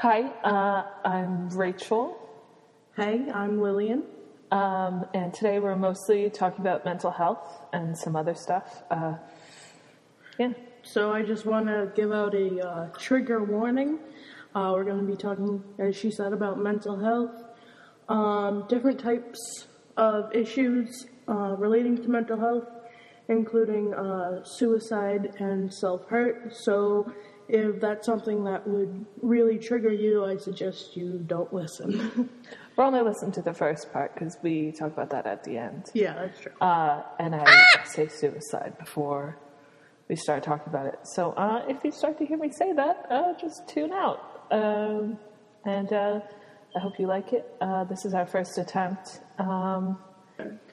[0.00, 2.16] Hi, uh, I'm Rachel,
[2.96, 4.04] Hey, I'm Lillian.
[4.52, 8.82] um, and today we're mostly talking about mental health and some other stuff.
[8.90, 9.14] Uh,
[10.38, 10.52] yeah,
[10.84, 13.98] So I just want to give out a uh, trigger warning.
[14.54, 17.42] Uh, we're going to be talking, as she said, about mental health,
[18.08, 22.68] um, different types of issues uh, relating to mental health,
[23.28, 26.54] including uh, suicide and self hurt.
[26.54, 27.12] So
[27.48, 32.28] if that's something that would really trigger you, I suggest you don't listen.
[32.76, 35.86] we're only listening to the first part because we talk about that at the end.
[35.94, 36.52] yeah, that's true.
[36.60, 37.44] Uh, and I
[37.84, 39.38] say suicide before
[40.08, 40.98] we start talking about it.
[41.04, 44.42] So uh, if you start to hear me say that, uh, just tune out.
[44.50, 45.18] Um,
[45.64, 46.20] and uh,
[46.76, 47.46] I hope you like it.
[47.60, 49.20] Uh, this is our first attempt.
[49.38, 49.98] Um,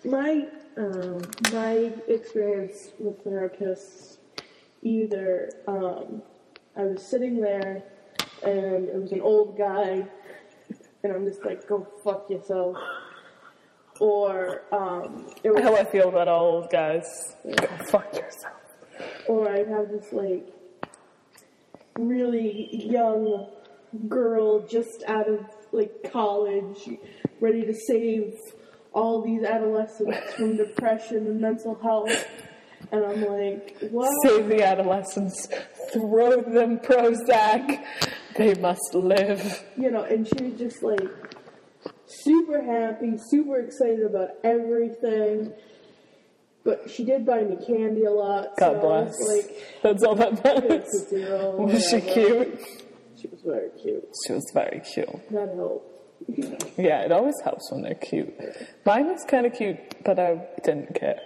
[0.03, 0.47] My
[0.77, 1.21] um,
[1.53, 4.17] my experience with therapists,
[4.83, 6.21] either um,
[6.77, 7.83] I was sitting there
[8.43, 10.05] and it was an old guy,
[11.03, 12.77] and I'm just like, go fuck yourself,
[13.99, 17.35] or um, it was, how I feel about all old guys.
[17.43, 18.53] Go fuck yourself.
[19.27, 20.47] or I'd have this like
[21.97, 23.47] really young
[24.07, 26.89] girl just out of like college,
[27.39, 28.33] ready to save
[28.93, 32.27] all these adolescents from depression and mental health.
[32.91, 34.11] And I'm like, what?
[34.23, 35.47] Save the adolescents.
[35.95, 37.83] Throw them Prozac.
[38.35, 39.63] They must live.
[39.77, 40.99] You know, and she was just like
[42.05, 45.53] super happy, super excited about everything.
[46.65, 48.47] But she did buy me candy a lot.
[48.59, 49.13] God so bless.
[49.27, 51.07] like, That's all that matters.
[51.09, 51.55] zero.
[51.61, 52.59] Was she cute?
[53.21, 54.07] She was very cute.
[54.27, 55.07] She was very cute.
[55.31, 55.91] That helped.
[56.77, 58.33] Yeah, it always helps when they're cute.
[58.85, 61.19] Mine was kind of cute, but I didn't care.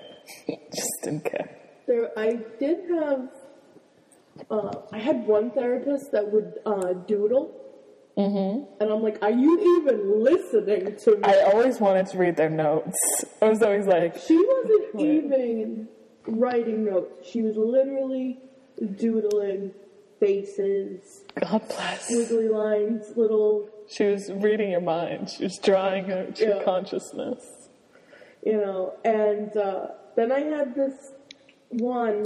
[0.76, 1.50] Just didn't care.
[1.88, 3.30] There, I did have.
[4.50, 7.54] Uh, I had one therapist that would uh, doodle,
[8.18, 8.66] mm-hmm.
[8.82, 12.50] and I'm like, "Are you even listening to me?" I always wanted to read their
[12.50, 12.98] notes.
[13.42, 15.88] I was always like, she wasn't even
[16.28, 17.28] writing notes.
[17.30, 18.40] She was literally
[18.96, 19.72] doodling
[20.20, 22.10] faces, God bless.
[22.10, 25.30] wiggly lines, little, She was reading your mind.
[25.30, 26.64] She was drawing your Yeah.
[26.64, 27.70] consciousness.
[28.46, 28.94] you know.
[29.04, 31.12] And uh, then I had this
[31.70, 32.26] one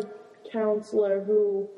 [0.52, 1.70] counselor who.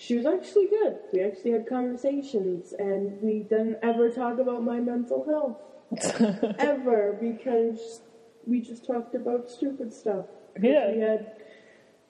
[0.00, 0.96] She was actually good.
[1.12, 5.58] We actually had conversations, and we didn't ever talk about my mental health.
[6.58, 8.00] ever because
[8.46, 10.24] we just talked about stupid stuff.
[10.58, 10.92] Yeah.
[10.92, 11.32] We had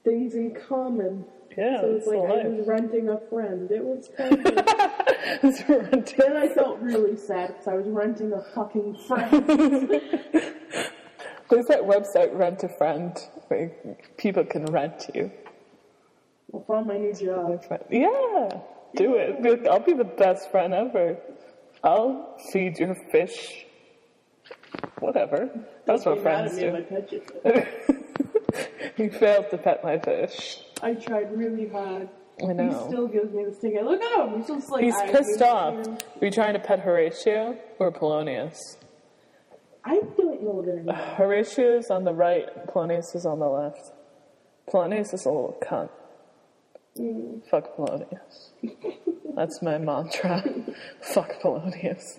[0.04, 1.24] things in common.
[1.58, 2.46] Yeah, so it was like I life.
[2.58, 3.68] was renting a friend.
[3.72, 4.44] It was kind of.
[6.16, 9.48] then I felt really sad because I was renting a fucking friend.
[11.50, 13.18] There's that website, Rent a Friend,
[13.48, 13.72] where
[14.16, 15.32] people can rent you.
[16.54, 17.64] I found my new job.
[17.90, 18.60] Yeah,
[18.96, 19.42] do it.
[19.42, 21.16] Like, I'll be the best friend ever.
[21.82, 23.66] I'll feed your fish.
[24.98, 25.48] Whatever.
[25.86, 26.84] That's what out of friends I do.
[26.88, 27.22] pet you.
[29.04, 30.60] you failed to pet my fish.
[30.82, 32.08] I tried really hard.
[32.42, 32.68] I know.
[32.68, 33.76] He still gives me the stink.
[33.78, 33.82] eye.
[33.82, 34.38] Look at him.
[34.38, 35.86] He's just like He's I pissed off.
[35.86, 38.58] Are you trying to pet Horatio or Polonius?
[39.84, 40.94] I don't know their name.
[40.94, 43.92] Horatio is on the right, Polonius is on the left.
[44.70, 45.90] Polonius is a little cunt.
[46.96, 48.50] Fuck Polonius.
[49.36, 50.42] That's my mantra.
[51.00, 52.18] Fuck Polonius.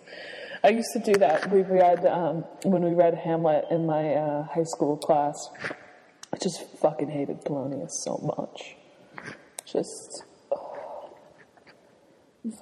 [0.63, 1.51] I used to do that.
[1.51, 5.35] We read um, when we read Hamlet in my uh, high school class.
[6.33, 8.75] I just fucking hated Polonius so much.
[9.65, 11.09] Just oh,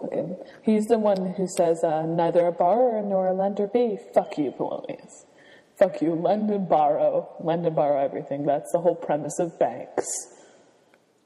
[0.02, 0.38] fucking.
[0.64, 3.98] He's the one who says uh, neither a borrower nor a lender be.
[4.14, 5.26] Fuck you, Polonius.
[5.78, 6.16] Fuck you.
[6.16, 7.30] Lend and borrow.
[7.40, 8.46] Lend and borrow everything.
[8.46, 10.08] That's the whole premise of banks.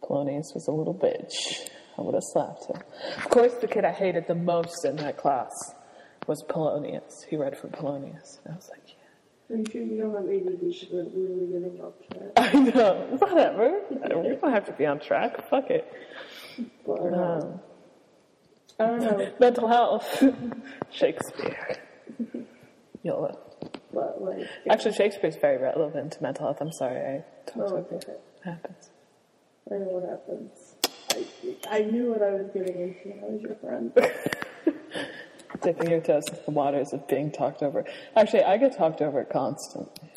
[0.03, 1.69] Polonius was a little bitch.
[1.97, 2.81] I would have slapped him.
[3.17, 5.51] Of course, the kid I hated the most in that class
[6.27, 7.25] was Polonius.
[7.29, 8.39] He read for Polonius.
[8.43, 9.55] And I was like, yeah.
[9.55, 12.31] Are you sure you don't have ADD because we're literally getting off track?
[12.37, 13.07] I know.
[13.17, 13.81] Whatever.
[13.89, 15.49] We don't have to be on track.
[15.49, 15.91] Fuck it.
[16.85, 17.59] But, Um,
[18.79, 19.31] I don't know.
[19.39, 20.23] mental health.
[20.91, 21.77] Shakespeare.
[23.03, 23.37] YOLO.
[23.93, 26.57] But like, Actually, Shakespeare's very relevant to mental health.
[26.61, 26.99] I'm sorry.
[26.99, 28.11] I talked oh, over okay.
[28.11, 28.21] it.
[28.43, 28.89] happens.
[29.71, 30.75] I know what happens.
[31.11, 33.09] I, I knew what I was getting into.
[33.09, 33.91] when I was your friend.
[35.61, 37.85] Dipping your toes in the waters of being talked over.
[38.17, 40.09] Actually, I get talked over constantly.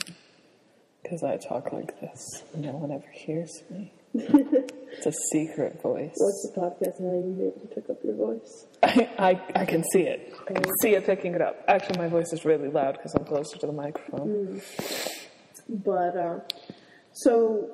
[1.02, 2.42] Because I talk like this.
[2.56, 3.92] No one ever hears me.
[4.14, 6.14] it's a secret voice.
[6.16, 7.20] What's the podcast now?
[7.20, 8.66] Be able to pick up your voice.
[8.82, 10.34] I, I, I can see it.
[10.48, 11.62] I can see it picking it up.
[11.68, 14.60] Actually, my voice is really loud because I'm closer to the microphone.
[15.68, 16.38] But uh,
[17.12, 17.70] so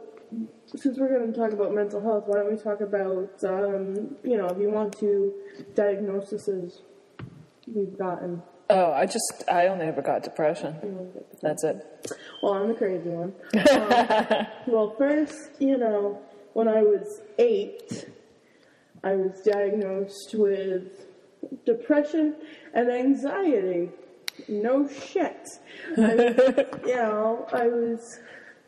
[0.67, 4.37] since we're going to talk about mental health, why don't we talk about um, you
[4.37, 5.33] know if you want to
[5.75, 6.83] diagnoses
[7.67, 8.43] we've gotten.
[8.71, 11.11] Oh, I just, I only ever got depression.
[11.43, 11.85] That's it.
[12.43, 13.35] Well, I'm the crazy one.
[13.71, 16.21] Um, well, first, you know,
[16.55, 18.09] when I was eight,
[19.05, 21.07] I was diagnosed with
[21.67, 22.37] depression
[22.73, 23.91] and anxiety.
[24.49, 25.49] No shit.
[25.99, 28.21] I you know, I was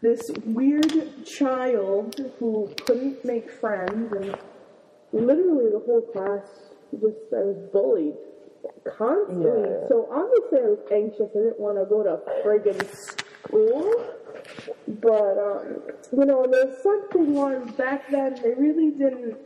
[0.05, 4.37] this weird child who couldn't make friends, and
[5.13, 6.43] literally the whole class
[6.93, 8.15] just I was bullied
[8.99, 9.71] constantly.
[9.71, 9.89] Yeah.
[9.89, 11.31] So obviously I was anxious.
[11.35, 14.05] I didn't want to go to friggin' school.
[14.87, 19.39] But um, you know, the something was back then they really didn't.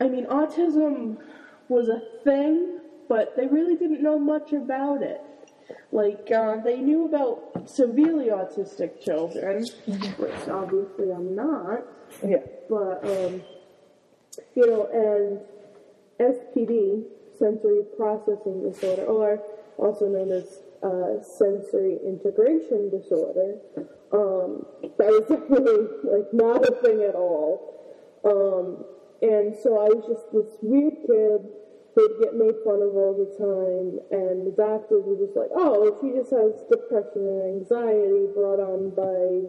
[0.00, 1.18] I mean, autism
[1.68, 5.20] was a thing, but they really didn't know much about it.
[5.90, 9.66] Like uh, they knew about severely autistic children,
[10.18, 11.82] which obviously I'm not
[12.26, 12.38] Yeah.
[12.68, 13.42] but um,
[14.54, 15.40] you know, and
[16.20, 17.04] SPD,
[17.38, 19.42] sensory processing disorder, or
[19.76, 23.56] also known as uh, sensory integration disorder,
[24.12, 24.64] um,
[24.98, 27.68] that was definitely like not a thing at all.
[28.24, 28.84] Um,
[29.20, 31.48] and so I was just this weird kid
[31.94, 35.98] who'd get made fun of all the time, and the doctors were just like, "Oh,
[36.00, 39.48] she just has depression and anxiety brought on by,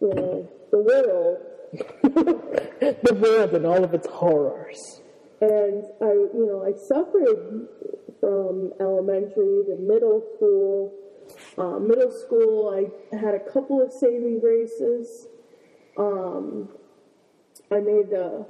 [0.00, 1.38] you know, the world."
[2.82, 5.00] The world and all of its horrors.
[5.40, 7.68] And I, you know, I suffered
[8.20, 10.92] from elementary to middle school.
[11.58, 15.26] Uh, middle school, I had a couple of saving graces.
[15.98, 16.68] Um,
[17.70, 18.44] I made uh,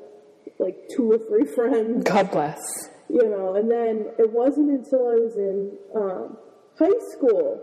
[0.59, 2.82] like two or three friends, God bless.
[3.09, 6.37] You know, and then it wasn't until I was in um,
[6.79, 7.63] high school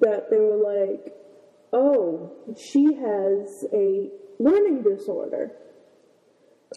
[0.00, 1.14] that they were like,
[1.72, 5.52] "Oh, she has a learning disorder."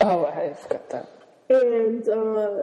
[0.02, 1.10] Oh, I forgot that.
[1.50, 2.62] And uh,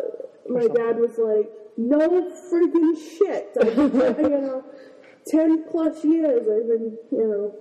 [0.49, 2.09] my dad was like, "No
[2.51, 3.77] friggin' shit!" I've
[4.21, 4.65] you know,
[5.27, 7.55] ten plus years I've been, you know.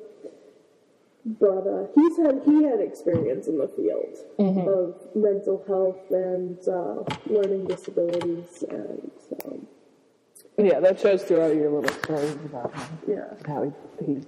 [1.27, 7.03] But uh, he's had he had experience in the field of mental health and uh,
[7.29, 9.11] learning disabilities, and
[9.45, 9.67] um,
[10.57, 12.99] Yeah, that shows throughout your little stories about him.
[13.09, 13.63] yeah, How
[13.99, 14.21] he, he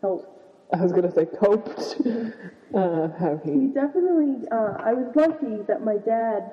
[0.00, 0.30] help.
[0.72, 1.96] I was gonna say coped.
[2.74, 4.48] uh, how He he, definitely.
[4.50, 6.52] Uh, I was lucky that my dad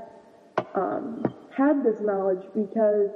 [0.76, 1.24] um,
[1.56, 3.10] had this knowledge because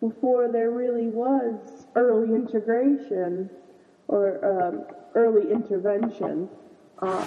[0.00, 3.48] before there really was early integration
[4.08, 4.84] or um,
[5.14, 6.48] early intervention,
[7.00, 7.24] uh,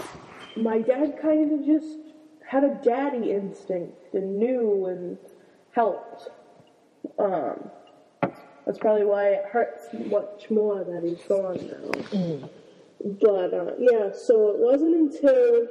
[0.57, 2.00] my dad kind of just
[2.45, 5.18] had a daddy instinct and knew and
[5.72, 6.30] helped.
[7.18, 7.69] Um,
[8.66, 12.50] that's probably why it hurts much more that he's gone now.
[13.19, 15.68] But uh, yeah, so it wasn't until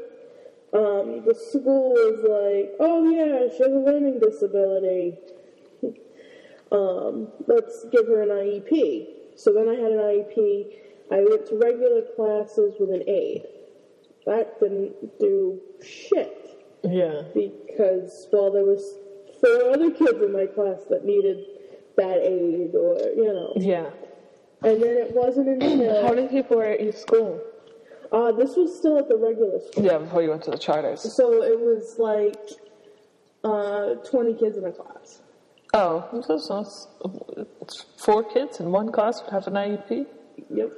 [0.72, 5.16] um, the school was like, "Oh yeah, she has a learning disability.
[6.72, 9.06] um, let's give her an IEP."
[9.36, 10.72] So then I had an IEP.
[11.10, 13.46] I went to regular classes with an aide.
[14.26, 16.40] That didn't do shit
[16.84, 17.22] yeah.
[17.34, 18.98] because well, there was
[19.40, 21.44] four other kids in my class that needed
[21.96, 23.52] that aid, or you know.
[23.56, 23.90] Yeah.
[24.62, 27.40] And then it wasn't until How many people were at your school?
[28.12, 29.84] uh, this was still at the regular school.
[29.84, 31.00] Yeah, before you went to the charters.
[31.14, 32.36] So it was like
[33.44, 35.22] uh, 20 kids in a class.
[35.72, 36.88] Oh, so it's,
[37.60, 40.06] it's four kids in one class would have an IEP?
[40.52, 40.72] Yep.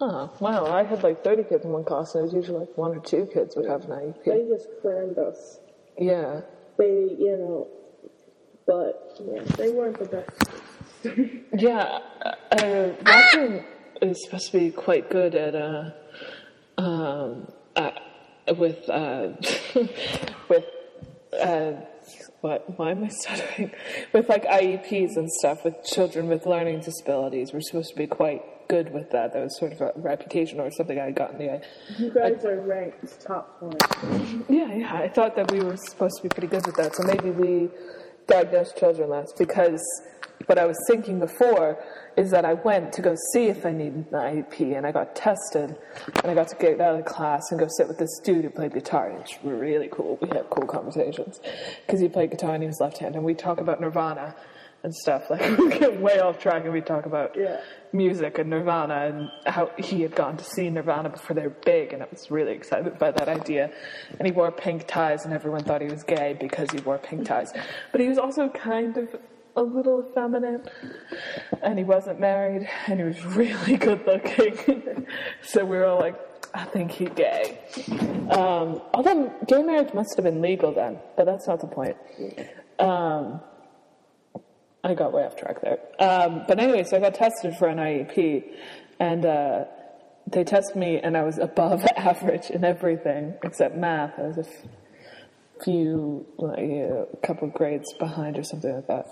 [0.00, 0.66] Oh, wow.
[0.66, 3.00] I had like 30 kids in one class, and it was usually like one or
[3.00, 5.58] two kids would have an They just crammed us.
[5.98, 6.42] Yeah.
[6.76, 7.68] They, you know,
[8.66, 10.50] but yeah, they weren't the best.
[11.56, 12.00] Yeah,
[12.50, 13.64] uh, Rockland
[14.02, 15.90] is supposed to be quite good at uh,
[16.76, 17.90] um, uh,
[18.56, 19.28] with uh,
[20.48, 20.64] with
[21.40, 21.72] uh,
[22.40, 22.78] what?
[22.78, 23.70] Why am I stuttering?
[24.12, 27.52] With like IEPs and stuff with children with learning disabilities.
[27.52, 29.32] We're supposed to be quite good with that.
[29.32, 31.60] That was sort of a reputation or something I had gotten the.
[31.98, 34.44] You guys are ranked top one.
[34.48, 34.94] Yeah, yeah.
[34.94, 36.94] I thought that we were supposed to be pretty good with that.
[36.94, 37.70] So maybe we
[38.26, 39.82] diagnosed children less because
[40.46, 41.82] what I was thinking before
[42.16, 45.14] is that I went to go see if I needed an IEP and I got
[45.16, 45.76] tested
[46.22, 48.50] and I got to get out of class and go sit with this dude who
[48.50, 49.08] played guitar.
[49.08, 50.18] And it's really cool.
[50.20, 51.40] We had cool conversations
[51.86, 54.34] because he played guitar and he was left-handed and we talk about Nirvana
[54.82, 55.28] and stuff.
[55.30, 57.60] Like we get way off track and we talk about Yeah.
[57.92, 61.92] music and Nirvana and how he had gone to see Nirvana before they were big
[61.92, 63.70] and I was really excited by that idea.
[64.18, 67.26] And he wore pink ties and everyone thought he was gay because he wore pink
[67.26, 67.52] ties.
[67.92, 69.16] But he was also kind of
[69.56, 70.70] a little effeminate
[71.62, 75.06] and he wasn't married and he was really good looking.
[75.42, 76.14] so we were all like,
[76.54, 77.58] I think he's gay.
[78.30, 81.96] Um, although gay marriage must have been legal then, but that's not the point.
[82.78, 83.40] Um,
[84.88, 85.78] I got way off track there.
[86.00, 88.42] Um, but anyway, so I got tested for an IEP,
[88.98, 89.64] and uh,
[90.26, 94.18] they tested me, and I was above average in everything except math.
[94.18, 94.68] I was a f-
[95.62, 99.06] few, like, a couple grades behind or something like that.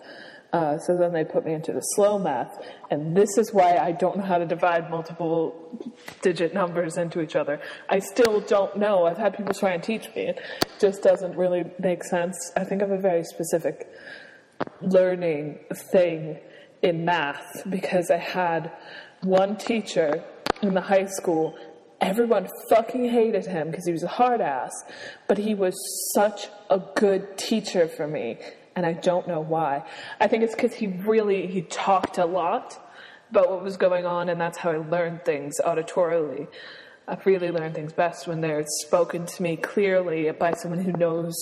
[0.52, 2.56] Uh, so then they put me into the slow math,
[2.90, 5.92] and this is why I don't know how to divide multiple
[6.22, 7.60] digit numbers into each other.
[7.90, 9.04] I still don't know.
[9.04, 10.28] I've had people try and teach me.
[10.28, 10.40] It
[10.78, 12.52] just doesn't really make sense.
[12.56, 13.88] I think I have a very specific
[14.80, 15.58] learning
[15.92, 16.38] thing
[16.82, 18.72] in math because I had
[19.22, 20.24] one teacher
[20.62, 21.56] in the high school.
[22.00, 24.72] Everyone fucking hated him because he was a hard ass,
[25.28, 25.74] but he was
[26.14, 28.38] such a good teacher for me,
[28.74, 29.84] and I don't know why.
[30.20, 32.78] I think it's because he really he talked a lot
[33.30, 36.48] about what was going on, and that's how I learned things auditorily.
[37.08, 41.34] I really learn things best when they're spoken to me clearly by someone who knows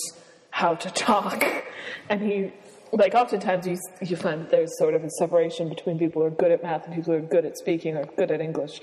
[0.51, 1.43] how to talk.
[2.09, 2.51] And he,
[2.95, 6.31] like, oftentimes you, you find that there's sort of a separation between people who are
[6.31, 8.79] good at math and people who are good at speaking or good at English.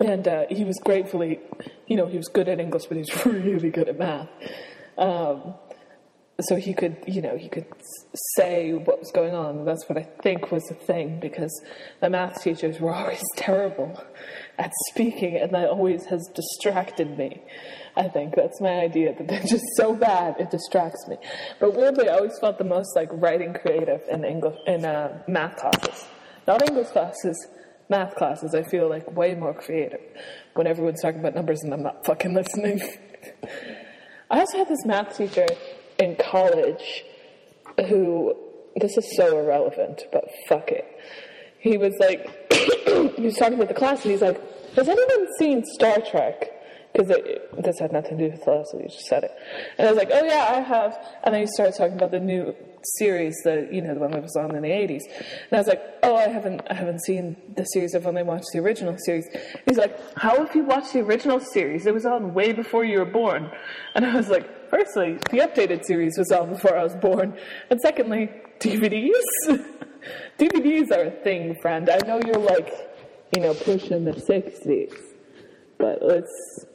[0.00, 1.40] And uh, he was gratefully,
[1.86, 4.28] you know, he was good at English, but he was really good at math.
[4.96, 5.54] Um,
[6.40, 7.66] so he could, you know, he could
[8.36, 9.64] say what was going on.
[9.64, 11.52] That's what I think was the thing because
[12.00, 14.02] the math teachers were always terrible
[14.58, 17.42] at speaking, and that always has distracted me.
[17.96, 21.16] I think that's my idea that they're just so bad it distracts me.
[21.60, 25.56] But weirdly, I always felt the most like writing creative in English in uh, math
[25.56, 26.06] classes,
[26.46, 27.48] not English classes.
[27.90, 30.00] Math classes, I feel like way more creative
[30.54, 32.80] when everyone's talking about numbers and I'm not fucking listening.
[34.30, 35.46] I also had this math teacher
[35.98, 37.04] in college
[37.88, 38.34] who,
[38.76, 40.86] this is so irrelevant, but fuck it.
[41.58, 42.26] He was like,
[43.16, 44.40] he was talking to the class and he's like,
[44.76, 46.53] has anyone seen Star Trek?
[46.94, 47.08] Because
[47.58, 49.32] this had nothing to do with philosophy, he just said it.
[49.78, 50.96] And I was like, oh yeah, I have.
[51.24, 52.54] And then you started talking about the new
[52.98, 55.00] series, the, you know, the one that was on in the 80s.
[55.10, 57.96] And I was like, oh, I haven't, I haven't seen the series.
[57.96, 59.26] I've only watched the original series.
[59.66, 61.86] He's like, how have you watched the original series?
[61.86, 63.50] It was on way before you were born.
[63.96, 67.36] And I was like, firstly, the updated series was on before I was born.
[67.70, 69.10] And secondly, DVDs?
[70.38, 71.90] DVDs are a thing, friend.
[71.90, 72.72] I know you're like,
[73.34, 74.94] you know, pushing the 60s.
[75.78, 76.66] But let's,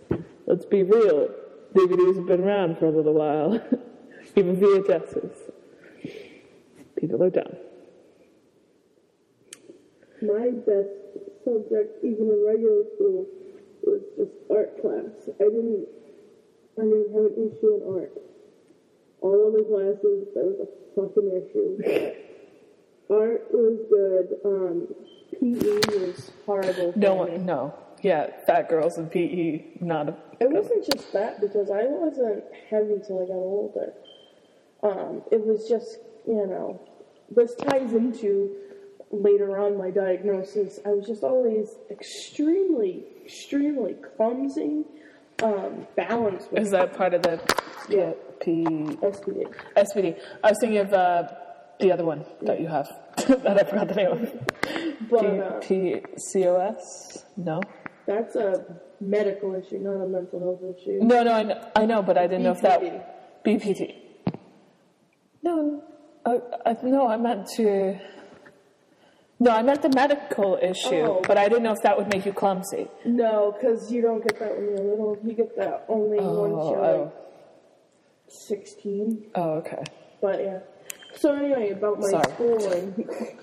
[0.50, 1.30] let's be real.
[1.74, 3.54] DVDs have been around for a little while.
[4.36, 5.32] Even VHSs.
[7.00, 7.54] People are dumb.
[10.22, 10.90] My best
[11.46, 13.26] subject, even in regular school,
[13.84, 15.30] was just art class.
[15.40, 15.88] I didn't,
[16.78, 18.12] I didn't have an issue in art.
[19.22, 22.14] All other classes, there was a fucking issue.
[23.10, 24.36] art was good.
[24.44, 24.88] Um,
[25.32, 26.92] PE was horrible.
[26.92, 27.32] For No me.
[27.32, 27.74] one, no.
[28.02, 30.16] Yeah, fat girls in PE, not a.
[30.40, 33.94] It wasn't just that because I wasn't heavy till I got older.
[34.84, 36.80] Um, it was just, you know,
[37.36, 38.56] this ties into
[39.12, 40.80] later on my diagnosis.
[40.86, 44.86] I was just always extremely, extremely clumsy.
[45.44, 47.40] Um, balance was Is that part of the
[47.90, 48.14] Yeah.
[48.40, 49.54] P, SPD.
[49.76, 50.18] SPD?
[50.44, 51.28] I was thinking of uh,
[51.80, 52.88] the other one that you have
[53.28, 55.10] that I forgot the name of.
[55.10, 57.24] But uh, PCOS?
[57.38, 57.62] No?
[58.10, 58.66] That's a
[59.00, 61.00] medical issue, not a mental health issue.
[61.02, 62.82] No, no, I know, I know but I didn't know if that.
[63.46, 63.96] BPT.
[65.44, 65.84] No,
[66.26, 68.00] I, I, no, I meant to.
[69.40, 71.22] No, I meant the medical issue, Oh.
[71.26, 72.88] but I didn't know if that would make you clumsy.
[73.06, 75.18] No, because you don't get that when you're little.
[75.24, 77.04] You get that only once you're oh.
[77.04, 77.14] like
[78.28, 79.32] 16.
[79.36, 79.84] Oh, okay.
[80.20, 80.60] But yeah.
[81.16, 82.34] So anyway, about my Sorry.
[82.34, 83.10] schooling.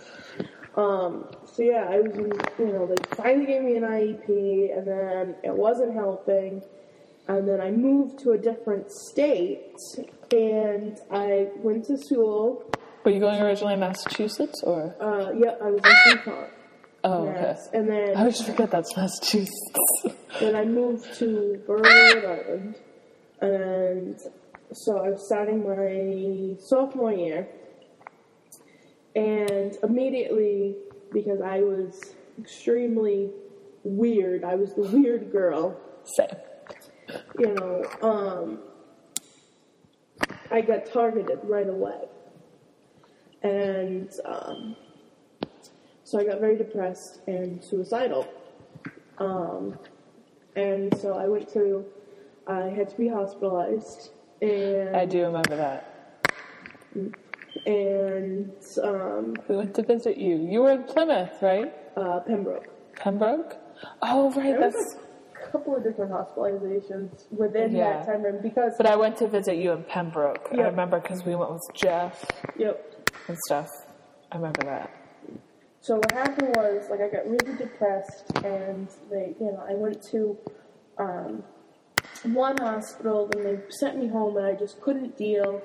[0.77, 1.25] um.
[1.53, 2.33] So yeah, I was in.
[2.59, 6.63] You know, they finally gave me an IEP, and then it wasn't helping,
[7.29, 9.77] and then I moved to a different state,
[10.33, 12.71] and I went to school.
[13.05, 14.95] Were you going originally in Massachusetts or?
[15.01, 15.33] Uh.
[15.33, 16.47] Yeah, I was in Utah.
[17.05, 17.41] Oh, okay.
[17.41, 20.07] Yes, and then I always forget that's Massachusetts.
[20.41, 22.75] then I moved to Rhode Island,
[23.41, 24.19] and
[24.73, 27.47] so I was starting my sophomore year,
[29.17, 30.77] and immediately
[31.13, 33.31] because I was extremely
[33.83, 36.29] weird, I was the weird girl, Same.
[37.39, 37.85] you know.
[38.03, 38.59] Um,
[40.51, 42.03] I got targeted right away,
[43.43, 44.77] and um,
[46.05, 48.29] so I got very depressed and suicidal.
[49.19, 49.79] Um,
[50.57, 51.85] and so I went to,
[52.47, 54.11] I had to be hospitalized,
[54.43, 56.31] and I do remember that.
[57.65, 58.51] And
[58.83, 60.37] um, We went to visit you.
[60.37, 61.73] You were in Plymouth, right?
[61.97, 62.69] uh, Pembroke.
[62.97, 63.57] Pembroke?
[64.03, 64.59] Oh, right.
[64.59, 64.97] There That's.
[64.97, 67.99] a couple of different hospitalizations within Yeah.
[67.99, 70.49] that time frame because, But I went to visit you in Pembroke.
[70.53, 72.25] I remember because we went with Jeff
[72.59, 73.69] yep, and stuff.
[74.33, 74.91] I remember that.
[75.81, 80.03] So what happened was, like, I got really depressed, and they, you know, I went
[80.11, 80.37] to
[80.99, 81.45] um,
[82.25, 85.63] one hospital, and they sent me home, and I just couldn't deal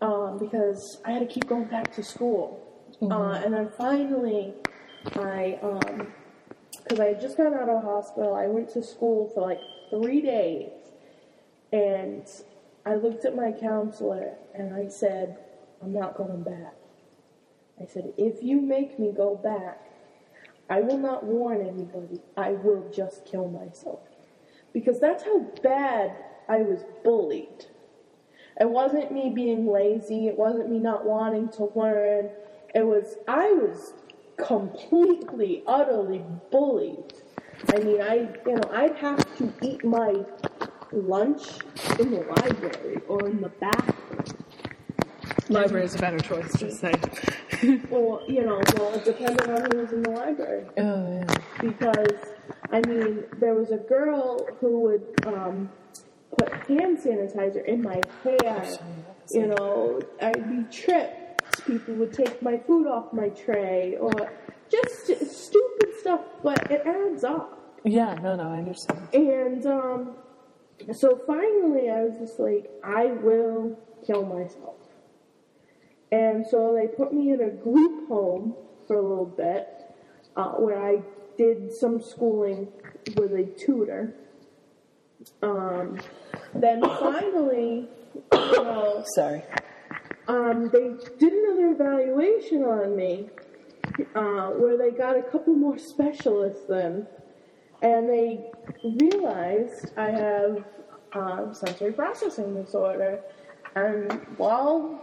[0.00, 2.66] um, because I had to keep going back to school.
[3.02, 4.52] Uh, and then finally,
[5.14, 5.58] I,
[6.82, 10.20] because I had just gotten out of hospital, I went to school for like three
[10.20, 10.70] days,
[11.72, 12.26] and
[12.84, 15.38] I looked at my counselor, and I said,
[15.82, 16.74] I'm not going back.
[17.80, 19.80] I said, if you make me go back,
[20.68, 22.20] I will not warn anybody.
[22.36, 24.00] I will just kill myself.
[24.72, 26.14] Because that's how bad
[26.48, 27.66] I was bullied.
[28.60, 30.28] It wasn't me being lazy.
[30.28, 32.28] It wasn't me not wanting to learn.
[32.74, 33.94] It was, I was
[34.36, 37.14] completely, utterly bullied.
[37.74, 40.24] I mean, I, you know, I'd have to eat my
[40.92, 41.58] lunch
[41.98, 44.36] in the library or in the bathroom.
[45.48, 46.94] Library is a better choice, just say.
[47.90, 50.64] Or, you know, well, depending on who was in the library.
[50.78, 51.36] Oh, yeah.
[51.60, 52.32] because
[52.72, 55.68] I mean, there was a girl who would um,
[56.40, 58.78] put hand sanitizer in my hair.
[59.30, 61.66] You know, I'd be tripped.
[61.66, 64.12] People would take my food off my tray, or
[64.70, 66.20] just stupid stuff.
[66.42, 67.78] But it adds up.
[67.84, 69.08] Yeah, no, no, I understand.
[69.12, 70.14] And um,
[70.92, 74.76] so finally, I was just like, I will kill myself.
[76.12, 78.54] And so they put me in a group home
[78.86, 79.68] for a little bit,
[80.36, 81.02] uh, where I
[81.38, 82.68] did some schooling
[83.16, 84.14] with a tutor.
[85.42, 85.98] Um,
[86.54, 89.42] then finally, you know, Sorry.
[90.28, 93.28] um, they did another evaluation on me,
[94.14, 97.06] uh, where they got a couple more specialists then,
[97.82, 98.50] and they
[98.84, 100.64] realized I have
[101.12, 103.20] um, sensory processing disorder.
[103.76, 105.00] And while,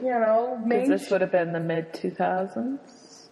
[0.00, 2.78] you know, Because this would have been the mid 2000s,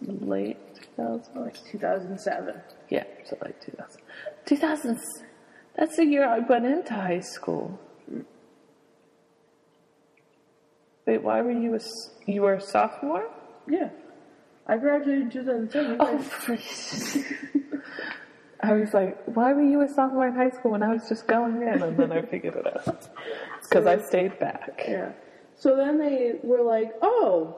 [0.01, 0.57] late
[0.97, 1.35] 2000s.
[1.35, 2.61] like 2007.
[2.89, 4.01] Yeah, so like 2000.
[4.45, 4.99] 2000s.
[5.75, 7.79] That's the year I went into high school.
[11.05, 11.79] Wait, why were you a,
[12.25, 13.29] you were a sophomore?
[13.67, 13.89] Yeah.
[14.67, 15.97] I graduated in 2007.
[15.99, 17.23] Oh, freeze.
[18.61, 21.27] I was like, why were you a sophomore in high school when I was just
[21.27, 21.81] going in?
[21.81, 23.09] And then I figured it out.
[23.61, 24.85] Because I stayed back.
[24.87, 25.11] Yeah.
[25.57, 27.57] So then they were like, oh,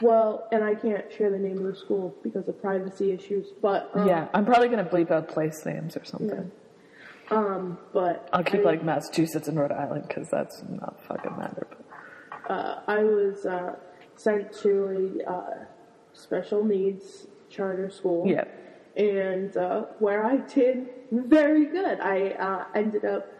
[0.00, 3.90] well, and I can't share the name of the school because of privacy issues, but
[3.94, 6.50] um, Yeah, I'm probably going to bleep out place names or something.
[7.30, 11.66] Um, but I'll keep I, like Massachusetts and Rhode Island because that's not fucking matter.
[11.68, 13.76] But uh, I was uh,
[14.16, 15.64] sent to a uh,
[16.12, 18.26] special needs charter school.
[18.26, 18.44] yeah,
[18.96, 22.00] and uh, where I did very good.
[22.00, 23.32] I uh, ended up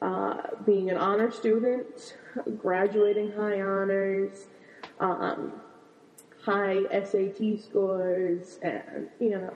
[0.00, 2.16] uh, being an honor student,
[2.58, 4.46] graduating high honors,
[5.00, 5.52] um,
[6.42, 9.54] high SAT scores, and you know,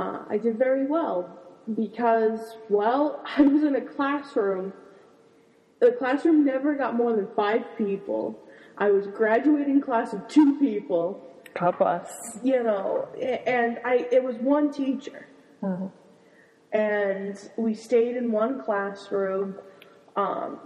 [0.00, 1.38] uh, I did very well
[1.74, 4.72] because, well, I was in a classroom.
[5.80, 8.38] The classroom never got more than five people.
[8.78, 12.38] I was graduating class of two people God bless.
[12.42, 13.08] you know,
[13.46, 15.26] and I it was one teacher,
[15.62, 15.90] Oh.
[16.72, 19.56] and we stayed in one classroom.
[20.16, 20.60] Um,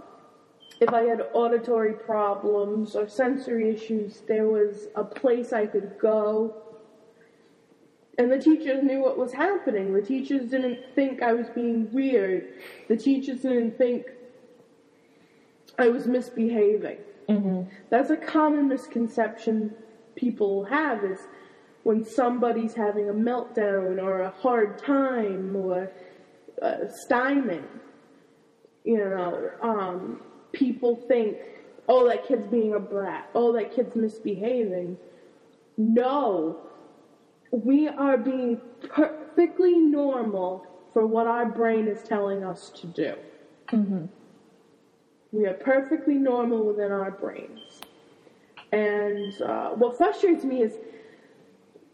[0.79, 6.55] if I had auditory problems or sensory issues, there was a place I could go.
[8.17, 9.93] And the teachers knew what was happening.
[9.93, 12.53] The teachers didn't think I was being weird.
[12.87, 14.05] The teachers didn't think
[15.79, 16.97] I was misbehaving.
[17.89, 19.73] That's a common misconception
[20.15, 21.19] people have is
[21.83, 25.91] when somebody's having a meltdown or a hard time or
[26.61, 27.61] uh, stymie,
[28.83, 30.21] you know, um,
[30.51, 31.37] people think,
[31.89, 33.29] oh, that kid's being a brat.
[33.33, 34.97] Oh, that kid's misbehaving.
[35.77, 36.59] No,
[37.53, 43.13] we are being perfectly normal for what our brain is telling us to do.
[45.31, 47.81] We are perfectly normal within our brains.
[48.71, 50.73] And uh, what frustrates me is,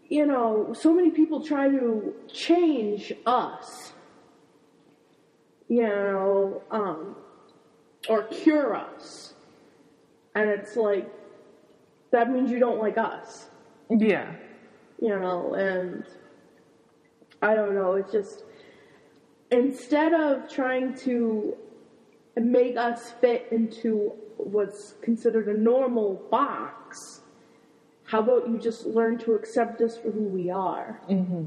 [0.07, 3.91] you know, so many people try to change us,
[5.67, 7.15] you know, um,
[8.07, 9.33] or cure us.
[10.35, 11.11] And it's like,
[12.11, 13.47] that means you don't like us,
[13.89, 14.33] Yeah.
[15.01, 16.03] You know, and
[17.41, 18.43] I don't know, it's just,
[19.51, 21.55] instead of trying to
[22.35, 27.21] make us fit into what's considered a normal box,
[28.03, 30.99] how about you just learn to accept us for who we are?
[31.09, 31.45] Mm-hmm.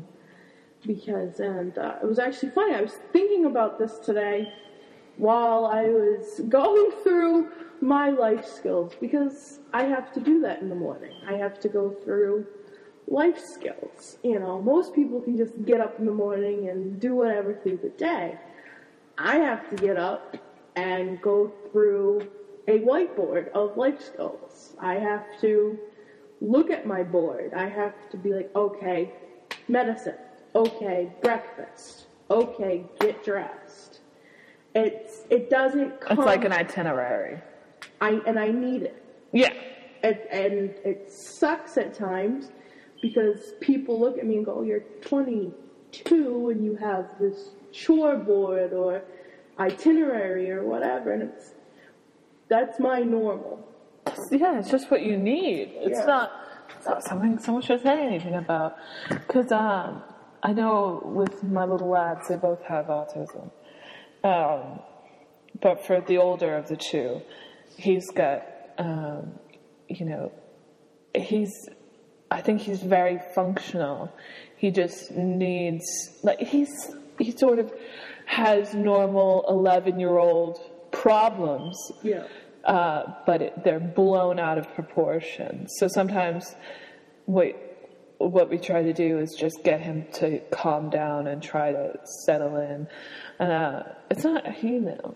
[0.87, 4.53] Because, and uh, it was actually funny, I was thinking about this today,
[5.17, 10.69] while I was going through my life skills because I have to do that in
[10.69, 11.13] the morning.
[11.27, 12.47] I have to go through
[13.07, 14.19] life skills.
[14.23, 17.79] You know, most people can just get up in the morning and do whatever through
[17.83, 18.39] the day.
[19.19, 20.37] I have to get up
[20.77, 22.29] and go through
[22.69, 24.75] a whiteboard of life skills.
[24.79, 25.79] I have to
[26.41, 27.53] look at my board.
[27.55, 29.13] I have to be like, okay,
[29.69, 30.17] medicine.
[30.55, 32.07] Okay, breakfast.
[32.31, 34.01] Okay, get dressed.
[34.75, 36.19] It's it doesn't come.
[36.19, 37.41] It's like an itinerary.
[38.01, 39.05] I and I need it.
[39.33, 39.53] Yeah.
[40.03, 42.51] And, and it sucks at times
[43.03, 48.17] because people look at me and go, oh, "You're 22 and you have this chore
[48.17, 49.03] board or
[49.59, 51.53] itinerary or whatever," and it's
[52.49, 53.67] that's my normal.
[54.31, 55.73] Yeah, it's just what you need.
[55.75, 56.07] It's Yeah.
[56.07, 56.33] not,
[56.77, 58.77] it's not something someone should say anything about.
[59.09, 60.03] Because um,
[60.43, 63.51] I know with my little lads, they both have autism.
[64.25, 64.81] Um,
[65.61, 67.23] but for the older of the two,
[67.77, 68.43] he's got,
[68.79, 69.39] um,
[69.89, 70.33] you know,
[71.15, 71.69] he's,
[72.33, 74.11] I think he's very functional.
[74.57, 75.85] He just needs,
[76.23, 76.73] like, he's,
[77.19, 77.73] he sort of
[78.27, 80.59] has normal 11 year old
[80.93, 82.25] problems Yeah.
[82.65, 85.67] uh, but it, they're blown out of proportion.
[85.79, 86.55] So sometimes
[87.27, 87.49] what
[88.19, 91.99] what we try to do is just get him to calm down and try to
[92.25, 92.87] settle in.
[93.45, 95.13] Uh, it's not you know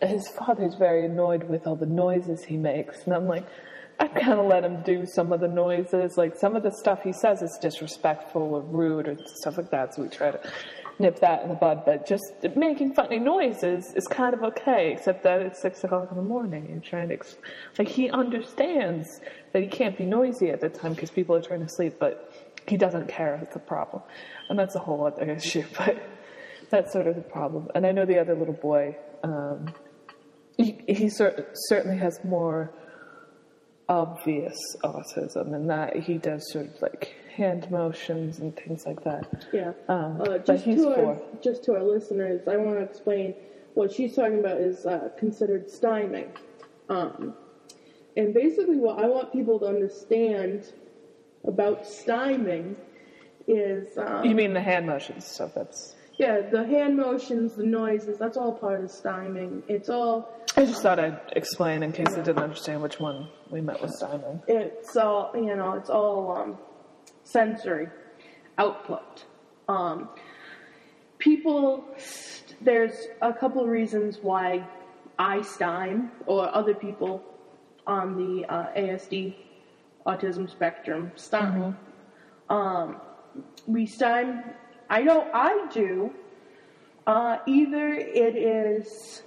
[0.00, 3.44] his father's very annoyed with all the noises he makes, and I'm like.
[4.00, 6.16] I kind of let him do some of the noises.
[6.16, 9.94] Like some of the stuff he says is disrespectful or rude or stuff like that.
[9.94, 10.40] So we try to
[10.98, 11.82] nip that in the bud.
[11.84, 12.24] But just
[12.56, 16.66] making funny noises is kind of okay, except that it's six o'clock in the morning.
[16.70, 17.36] You're trying to, ex-
[17.78, 19.20] like, he understands
[19.52, 22.32] that he can't be noisy at the time because people are trying to sleep, but
[22.66, 23.36] he doesn't care.
[23.38, 24.02] That's the problem,
[24.48, 25.64] and that's a whole other issue.
[25.76, 26.02] But
[26.70, 27.68] that's sort of the problem.
[27.74, 28.96] And I know the other little boy.
[29.22, 29.74] Um,
[30.56, 32.70] he, he cer- certainly has more
[33.90, 39.46] obvious autism in that he does sort of like hand motions and things like that.
[39.52, 39.72] Yeah.
[39.88, 41.22] Um, uh, but just he's to our four.
[41.42, 43.34] just to our listeners, I want to explain
[43.74, 46.28] what she's talking about is uh, considered stimming,
[46.88, 47.34] um,
[48.16, 50.72] and basically what I want people to understand
[51.44, 52.76] about stimming
[53.48, 55.26] is um, You mean the hand motions?
[55.26, 55.96] So that's.
[56.20, 58.18] Yeah the hand motions, the noises.
[58.18, 59.62] That's all part of stimming.
[59.68, 60.14] It's all
[60.56, 63.94] I just thought I'd explain in case I didn't understand which one we meant with
[63.94, 64.42] Simon.
[64.46, 66.58] it's all you know it's all um,
[67.24, 67.88] sensory
[68.58, 69.24] output
[69.68, 70.08] um,
[71.18, 71.84] people
[72.60, 74.66] there's a couple of reasons why
[75.18, 77.22] i stim or other people
[77.86, 79.34] on the uh, asd
[80.06, 81.76] autism spectrum stim
[82.48, 83.00] um,
[83.66, 84.42] we stim
[84.90, 86.12] i know i do
[87.06, 89.22] uh, either it is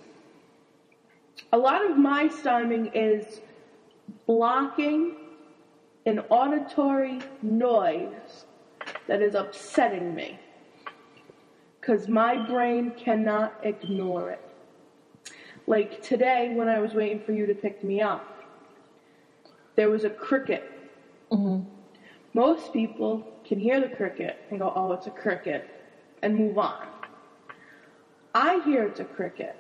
[1.52, 3.42] a lot of my stimming is
[4.26, 5.16] blocking
[6.06, 8.46] an auditory noise
[9.08, 10.40] that is upsetting me
[11.80, 14.42] because my brain cannot ignore it.
[15.68, 18.26] Like today, when I was waiting for you to pick me up,
[19.76, 20.70] there was a cricket.
[22.34, 25.70] Most people can hear the cricket and go, oh, it's a cricket,
[26.22, 26.88] and move on.
[28.34, 29.56] I hear it's a cricket,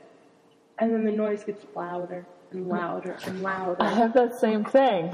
[0.79, 3.81] and then the noise gets louder and louder and louder.
[3.81, 5.11] I have that same thing.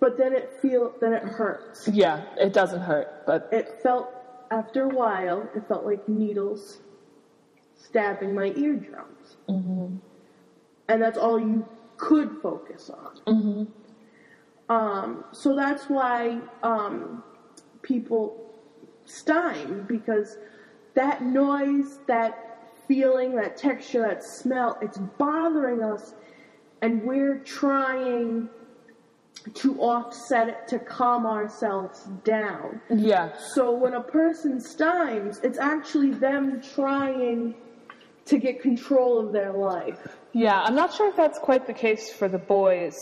[0.00, 1.88] But then it feel then it hurts.
[1.88, 4.12] Yeah, it doesn't hurt, but It felt
[4.50, 6.78] after a while, it felt like needles
[7.76, 9.96] stabbing my eardrums, mm-hmm.
[10.88, 13.20] and that's all you could focus on.
[13.26, 14.72] Mm-hmm.
[14.72, 17.22] Um, so that's why um,
[17.88, 18.36] people
[19.06, 20.36] stim because
[20.94, 22.34] that noise, that
[22.86, 26.14] feeling, that texture, that smell, it's bothering us,
[26.82, 28.48] and we're trying
[29.54, 32.80] to offset it to calm ourselves down.
[32.94, 37.54] yeah, So when a person stims, it's actually them trying
[38.26, 40.00] to get control of their life.
[40.32, 40.60] yeah.
[40.62, 42.94] I'm not sure if that's quite the case for the boys.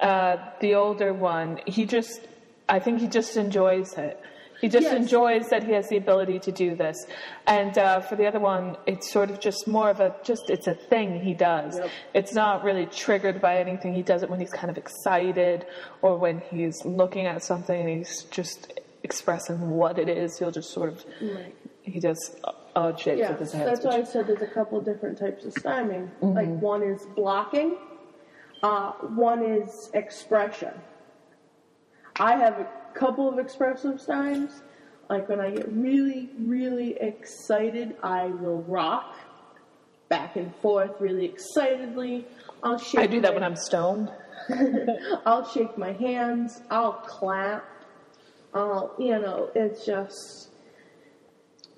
[0.00, 2.20] Uh, the older one, he just,
[2.68, 4.20] I think he just enjoys it.
[4.60, 4.94] He just Yes.
[4.94, 7.06] enjoys that he has the ability to do this.
[7.46, 10.66] And uh, for the other one, it's sort of just more of a, just, it's
[10.66, 11.78] a thing he does.
[11.78, 11.90] Yep.
[12.14, 13.92] It's not really triggered by anything.
[13.94, 15.66] He does it when he's kind of excited
[16.00, 20.38] or when he's looking at something and he's just expressing what it is.
[20.38, 21.54] He'll just sort of, Right.
[21.82, 22.34] he does
[22.74, 23.80] odd shapes Yeah, with his hands.
[23.80, 26.08] that's why I said there's a couple different types of stimming.
[26.22, 27.76] Like one is blocking,
[28.62, 30.72] uh, one is expression.
[32.18, 34.60] I have a couple of expressive stims.
[35.08, 39.14] Like when I get really, really excited, I will rock.
[40.08, 42.24] back and forth really excitedly.
[42.62, 43.00] I'll shake.
[43.00, 44.10] I do that my- when I'm stoned.
[45.26, 46.60] I'll shake my hands.
[46.70, 47.64] I'll clap.
[48.54, 50.50] I'll, you know, it's just,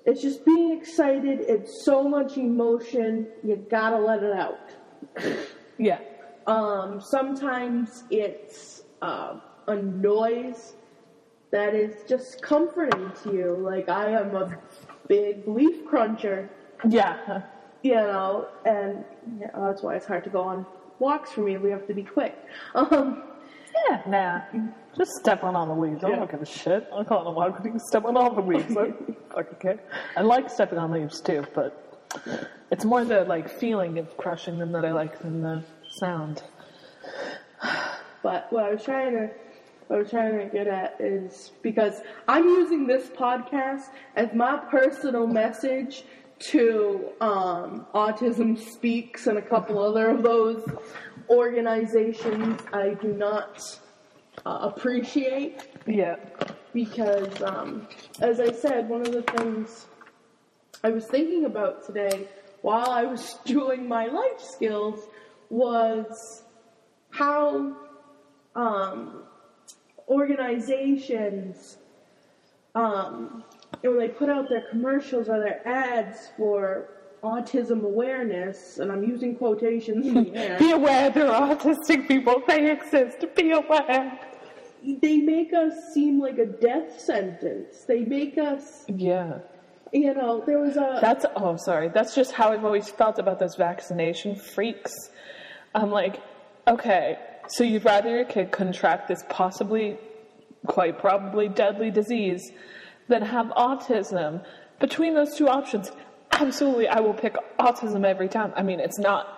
[0.05, 1.39] it's just being excited.
[1.41, 3.27] It's so much emotion.
[3.43, 4.59] You gotta let it out.
[5.81, 5.99] Yeah.
[6.45, 10.73] Um, sometimes it's uh, a noise
[11.51, 13.57] that is just comforting to you.
[13.59, 14.57] Like I am a
[15.07, 16.49] big leaf cruncher,
[16.87, 17.43] Yeah.
[17.81, 19.03] you know, and
[19.39, 20.65] yeah, that's why it's hard to go on
[20.99, 21.57] walks for me.
[21.57, 22.35] We have to be quick.
[22.75, 23.23] Um,
[23.87, 24.41] Yeah, nah.
[24.97, 26.03] Just step on all the leaves.
[26.03, 26.87] I don't give a shit.
[26.91, 27.61] I'm calling a walk.
[27.63, 28.75] You can step on all the leaves.
[28.75, 28.91] I
[29.35, 29.79] fucking care.
[30.17, 31.71] I like stepping on leaves too, but
[32.71, 35.63] it's more the like feeling of crushing them that I like than the
[35.99, 36.43] sound.
[38.21, 39.29] But what I was trying to
[39.89, 44.57] what I was trying to get at is because I'm using this podcast as my
[44.69, 46.03] personal message
[46.51, 50.63] to um, Autism Speaks and a couple other of those
[51.27, 53.59] organizations I do not
[54.45, 56.17] uh, appreciate Yeah.
[56.71, 57.87] because, um,
[58.21, 59.87] as I said, one of the things
[60.83, 62.27] I was thinking about today
[62.61, 64.99] while I was doing my life skills
[65.49, 66.43] was
[67.09, 67.75] how
[68.55, 69.23] um,
[70.09, 71.77] organizations,
[72.75, 73.43] um,
[73.81, 76.89] when they put out their commercials or their ads for
[77.23, 82.41] autism awareness, and I'm using quotations in the air, Be aware there are autistic people.
[82.47, 83.25] They exist.
[83.35, 84.19] Be aware.
[85.01, 87.83] they make us seem like a death sentence.
[87.87, 89.39] They make us, Yeah.
[89.91, 90.99] you know, there was a.
[91.01, 91.89] That's oh sorry.
[91.89, 94.93] That's just how I've always felt about those vaccination freaks.
[95.75, 96.21] I'm like,
[96.67, 99.97] okay, so you'd rather your kid contract this possibly,
[100.67, 102.51] quite probably deadly disease
[103.07, 104.43] than have autism.
[104.79, 105.91] Between those two options,
[106.31, 108.53] absolutely, I will pick autism every time.
[108.55, 109.35] I mean, it's not.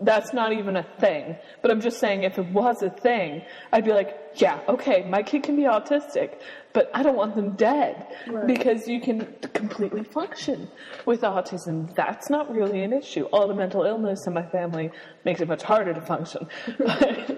[0.00, 1.36] That's not even a thing.
[1.62, 5.22] But I'm just saying, if it was a thing, I'd be like, yeah, okay, my
[5.22, 6.40] kid can be autistic,
[6.72, 8.44] but I don't want them dead Right.
[8.44, 10.68] because you can completely function
[11.06, 11.94] with autism.
[11.94, 13.22] That's not really an issue.
[13.32, 14.90] All the mental illness in my family
[15.24, 16.48] makes it much harder to function.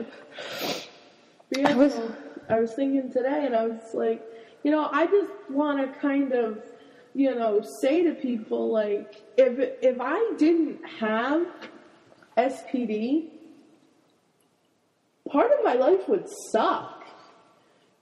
[1.65, 1.99] I was-
[2.49, 4.23] I was thinking today, and I was like,
[4.63, 6.63] you know, I just want to kind of,
[7.15, 11.47] you know, say to people like, if if I didn't have
[12.37, 13.31] SPD,
[15.29, 17.05] part of my life would suck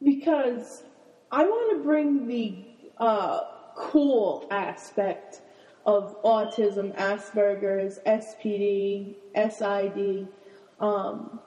[0.02, 0.84] because
[1.30, 2.64] I want to bring the
[2.98, 3.40] uh,
[3.76, 5.40] cool aspect
[5.86, 10.28] of autism, Asperger's, SPD, SID.
[10.80, 11.40] Um,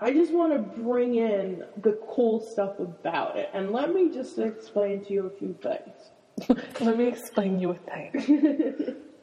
[0.00, 3.50] I just want to bring in the cool stuff about it.
[3.54, 6.58] And let me just explain to you a few things.
[6.80, 8.96] Let me explain you a thing.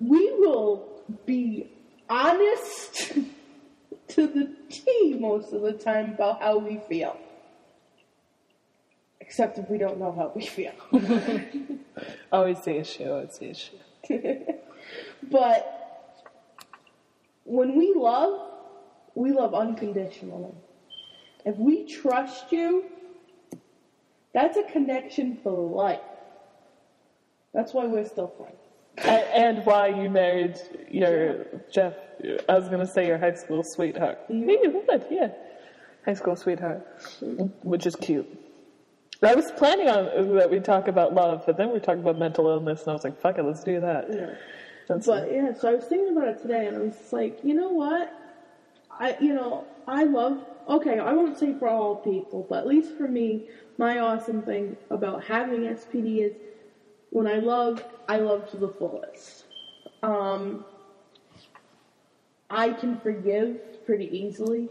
[0.00, 0.86] We will
[1.24, 1.70] be
[2.08, 3.12] honest
[4.08, 7.16] to the T most of the time about how we feel.
[9.20, 10.72] Except if we don't know how we feel.
[10.92, 11.78] Oh,
[12.30, 13.10] Always the issue.
[13.10, 13.78] Always the issue.
[15.30, 15.81] But
[17.44, 18.50] when we love,
[19.14, 20.52] we love unconditionally.
[21.44, 22.84] If we trust you,
[24.32, 26.00] that's a connection for life.
[27.52, 28.56] That's why we're still friends.
[28.98, 30.58] And, and why you married
[30.90, 31.94] your Jeff?
[32.48, 34.18] I was gonna say your high school sweetheart.
[34.30, 34.46] Mhm.
[34.46, 35.28] Yeah, you would, yeah,
[36.04, 36.86] high school sweetheart,
[37.62, 38.26] which is cute.
[39.22, 42.48] I was planning on that we talk about love, but then we talked about mental
[42.48, 44.34] illness, and I was like, "Fuck it, let's do that." Yeah.
[44.88, 47.38] That's But yeah, so I was thinking about it today, and I was just like,
[47.42, 48.12] you know what?
[48.90, 50.38] I, you know, I love.
[50.68, 53.42] Okay, I won't say for all people, but at least for me,
[53.78, 56.32] my awesome thing about having SPD is
[57.10, 59.44] when I love, I love to the fullest.
[60.02, 60.64] Um,
[62.48, 64.68] I can forgive pretty easily.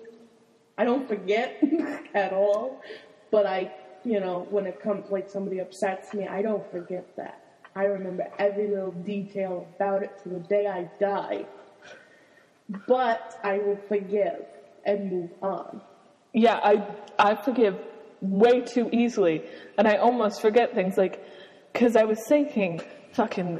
[0.78, 1.62] I don't forget
[2.15, 2.80] at all,
[3.32, 3.71] but I,
[4.04, 7.39] you know, when it comes like somebody upsets me, I don't forget that.
[7.75, 11.45] I remember every little detail about it to the day I die.
[12.88, 14.45] But I will forgive
[14.86, 15.81] and move on.
[16.34, 16.86] Yeah, I
[17.19, 17.77] I forgive
[18.21, 19.43] way too easily,
[19.77, 21.23] and I almost forget things like
[21.73, 22.81] because I was thinking,
[23.13, 23.60] fucking,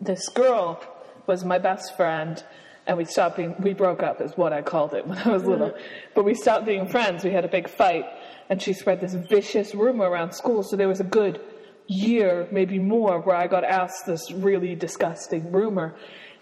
[0.00, 0.80] this girl
[1.26, 2.42] was my best friend,
[2.86, 5.44] and we stopped being we broke up is what I called it when I was
[5.44, 6.12] little, mm-hmm.
[6.14, 7.24] but we stopped being friends.
[7.24, 8.04] We had a big fight,
[8.48, 10.62] and she spread this vicious rumor around school.
[10.62, 11.40] So there was a good
[11.86, 15.96] year, maybe more, where I got asked this really disgusting rumor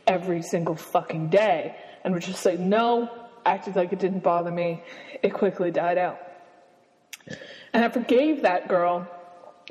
[0.06, 3.10] every single fucking day, and would just say no,
[3.44, 4.82] acted like it didn't bother me.
[5.22, 6.18] It quickly died out.
[7.72, 9.08] And I forgave that girl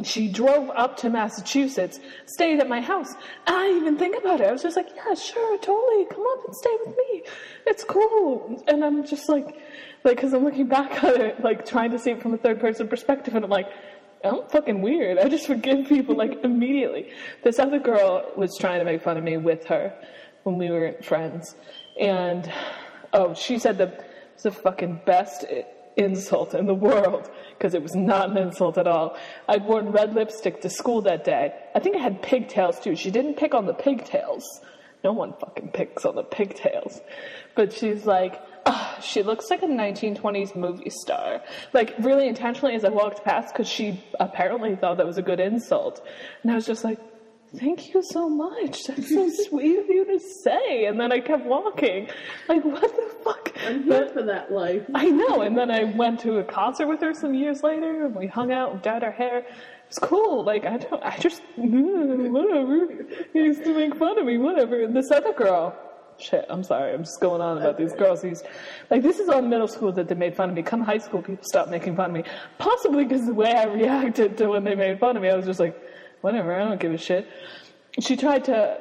[0.04, 3.14] she drove up to Massachusetts, stayed at my house.
[3.46, 4.48] I didn't even think about it.
[4.48, 6.06] I was just like, yeah, sure, totally.
[6.06, 7.24] Come up and stay with me.
[7.68, 8.64] It's cool.
[8.68, 9.58] And I'm just like,
[10.04, 12.60] like, cause I'm looking back at it, like trying to see it from a third
[12.60, 13.36] person perspective.
[13.36, 13.68] And I'm like,
[14.24, 15.18] I'm fucking weird.
[15.18, 17.12] I just forgive people like immediately.
[17.44, 19.94] This other girl was trying to make fun of me with her
[20.44, 21.56] when we were friends.
[22.00, 22.52] And,
[23.14, 24.04] oh, she said the,
[24.44, 25.46] the fucking best
[25.98, 29.18] insult in the world because it was not an insult at all.
[29.48, 31.54] I'd worn red lipstick to school that day.
[31.76, 32.96] I think I had pigtails too.
[32.96, 34.62] She didn't pick on the pigtails.
[35.04, 37.02] No one fucking picks on the pigtails.
[37.56, 41.42] But she's like, oh, she looks like a 1920s movie star.
[41.74, 45.40] Like, really intentionally as I walked past because she apparently thought that was a good
[45.40, 46.06] insult.
[46.44, 47.00] And I was just like,
[47.58, 48.84] thank you so much.
[48.86, 50.86] That's so sweet of you to say.
[50.86, 52.10] And then I kept walking.
[52.48, 53.52] Like, what the fuck?
[53.66, 54.84] I'm here for that life.
[54.94, 55.42] I know.
[55.42, 58.52] And then I went to a concert with her some years later, and we hung
[58.52, 59.40] out and dyed our hair.
[59.40, 59.46] It
[59.90, 60.44] was cool.
[60.44, 62.88] Like, I don't, I just, whatever.
[63.34, 64.84] He used to make fun of me, whatever.
[64.84, 65.76] And this other girl,
[66.22, 68.22] shit, I'm sorry, I'm just going on about these girls.
[68.22, 68.44] These,
[68.90, 70.64] like, this is all middle school that they made fun of me.
[70.64, 72.24] Come high school, people stopped making fun of me.
[72.58, 75.46] Possibly because the way I reacted to when they made fun of me, I was
[75.46, 75.76] just like,
[76.22, 77.28] whatever, I don't give a shit.
[78.00, 78.78] She tried to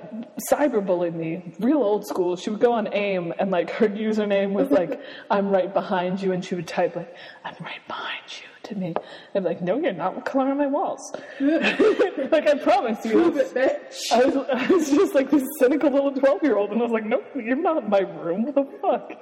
[0.50, 2.37] cyberbully me, real old school.
[2.37, 5.00] She would go on AIM and like her username was like,
[5.31, 8.94] I'm right behind you, and she would type like, I'm right behind you to me.
[9.35, 10.16] And like, no, you're not.
[10.16, 11.12] What color are my walls?
[11.40, 13.12] like, I promise you.
[13.12, 14.11] Prove it, bitch.
[14.11, 16.92] I was, I was just like this cynical little 12 year old, and I was
[16.92, 18.44] like, no, you're not in my room.
[18.44, 19.12] What the fuck?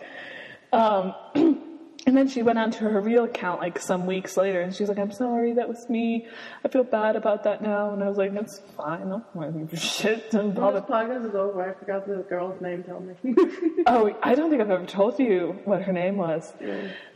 [0.73, 1.65] Um,
[2.09, 4.89] and then she went on to her real account like some weeks later, and she's
[4.89, 6.27] like, I'm sorry, that was me.
[6.65, 7.93] I feel bad about that now.
[7.93, 9.13] And I was like, it's fine.
[9.13, 10.33] I'm give shit.
[10.33, 10.81] When bother.
[10.81, 12.83] this podcast is over, I forgot the girl's name.
[12.83, 13.15] Tell me.
[13.87, 16.53] Oh, I don't think I've ever told you what her name was.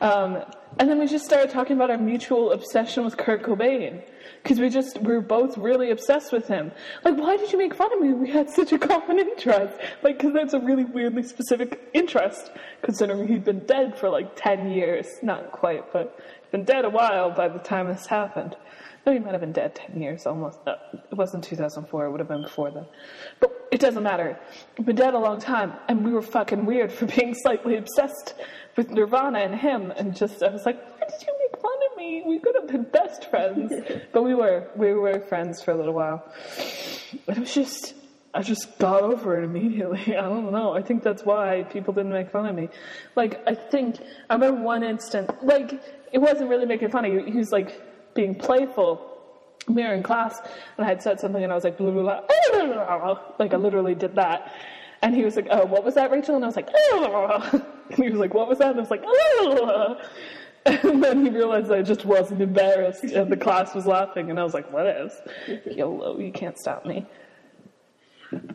[0.02, 0.44] Um,
[0.78, 4.02] and then we just started talking about our mutual obsession with Kurt Cobain.
[4.42, 6.72] Because we just, we were both really obsessed with him.
[7.04, 8.12] Like, why did you make fun of me?
[8.12, 9.78] We had such a common interest.
[10.02, 12.50] Like, because that's a really weirdly specific interest,
[12.82, 15.06] considering he'd been dead for like 10 years.
[15.22, 16.18] Not quite, but
[16.50, 18.56] been dead a while by the time this happened.
[19.04, 20.60] No, he might have been dead 10 years almost.
[20.64, 20.76] No,
[21.10, 22.86] it wasn't 2004, it would have been before then.
[23.40, 24.38] But it doesn't matter.
[24.76, 28.34] He'd been dead a long time, and we were fucking weird for being slightly obsessed
[28.76, 29.90] with Nirvana and him.
[29.90, 32.22] And just, I was like, why did you make fun of me?
[32.26, 33.72] We could have been best friends.
[34.12, 34.68] but we were.
[34.76, 36.24] We were friends for a little while.
[37.26, 37.94] But it was just,
[38.34, 40.00] I just got over it immediately.
[40.16, 40.72] I don't know.
[40.72, 42.68] I think that's why people didn't make fun of me.
[43.16, 44.00] Like, I think,
[44.30, 47.24] I remember one instant, like, it wasn't really making fun of you.
[47.24, 49.08] He was like being playful.
[49.68, 50.40] We were in class,
[50.76, 53.94] and I had said something, and I was like, blah, blah, blah, like, I literally
[53.94, 54.52] did that.
[55.02, 56.36] And he was like, oh, what was that, Rachel?
[56.36, 57.64] And I was like, oh.
[57.90, 58.70] and he was like, what was that?
[58.70, 60.00] And I was like, oh.
[60.66, 64.44] and then he realized I just wasn't embarrassed, and the class was laughing, and I
[64.44, 65.12] was like, what is?
[65.66, 67.04] YOLO, you can't stop me.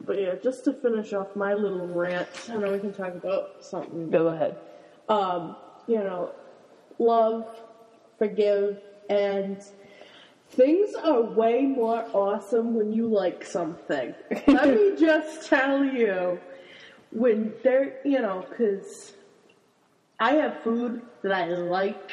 [0.06, 3.64] but yeah, just to finish off my little rant, and then we can talk about
[3.64, 4.58] something Go ahead.
[5.10, 5.56] um,
[5.88, 6.32] you know,
[6.98, 7.46] love,
[8.18, 9.62] forgive, and
[10.52, 14.14] things are way more awesome when you like something.
[14.48, 16.40] Let me just tell you,
[17.12, 19.14] when they're, you know, because
[20.20, 22.12] I have food that I like,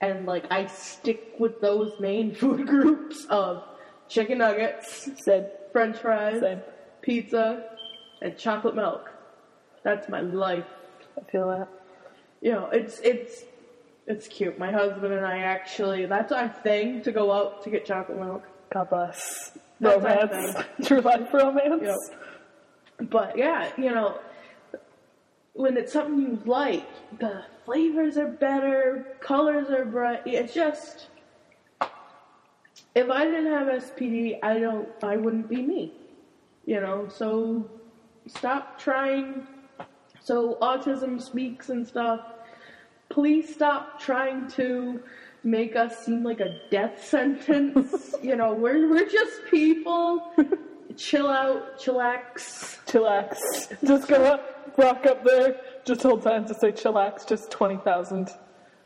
[0.00, 3.64] and like I stick with those main food groups of
[4.08, 6.60] chicken nuggets, Said, french fries, Same.
[7.00, 7.64] pizza,
[8.20, 9.10] and chocolate milk.
[9.84, 10.66] That's my life
[11.18, 11.68] I feel that.
[12.40, 13.44] you know, it's it's
[14.06, 14.58] it's cute.
[14.58, 18.42] My husband and I actually that's our thing to go out to get chocolate milk.
[18.72, 19.56] God bless.
[19.80, 20.56] That's Romance.
[20.86, 21.82] True life romance.
[21.82, 23.10] Yep.
[23.10, 24.18] But yeah, you know,
[25.54, 26.86] when it's something you like,
[27.18, 30.22] the flavors are better, colors are bright.
[30.26, 31.08] It's just
[32.94, 35.92] if I didn't have SPD, I don't I wouldn't be me.
[36.64, 37.68] You know, so
[38.26, 39.46] stop trying
[40.20, 42.20] so autism speaks and stuff.
[43.08, 45.02] Please stop trying to
[45.44, 48.14] make us seem like a death sentence.
[48.22, 50.32] you know, we're we're just people.
[50.96, 52.76] Chill out, chillax.
[52.86, 53.38] Chillax.
[53.82, 58.30] Just go up, rock up there, just hold time to say chillax, just 20,000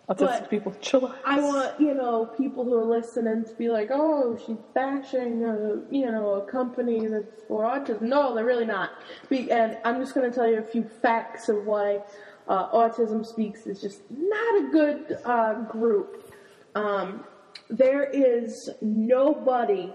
[0.09, 0.73] autistic But people.
[0.73, 1.15] Chillax.
[1.25, 5.81] I want, you know, people who are listening to be like, oh, she's bashing, a,
[5.91, 8.03] you know, a company that's for autism.
[8.03, 8.91] No, they're really not.
[9.29, 12.01] Be, and I'm just going to tell you a few facts of why
[12.49, 16.33] uh, Autism Speaks is just not a good uh, group.
[16.75, 17.25] Um,
[17.69, 19.93] there is nobody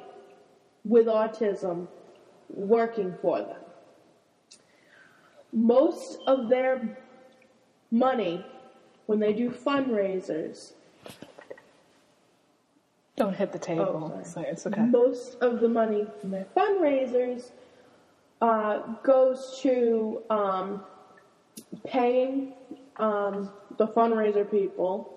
[0.84, 1.88] with autism
[2.50, 3.61] working for them.
[5.54, 6.98] Most of their
[7.92, 8.46] money
[9.06, 10.74] when they do fundraisers
[13.18, 14.14] Don't hit the table.
[14.18, 14.82] Oh, So it's okay.
[14.82, 17.52] most of the money from their fundraisers
[18.42, 20.84] uh, goes to um,
[21.86, 22.54] paying
[22.98, 25.14] um, the fundraiser people,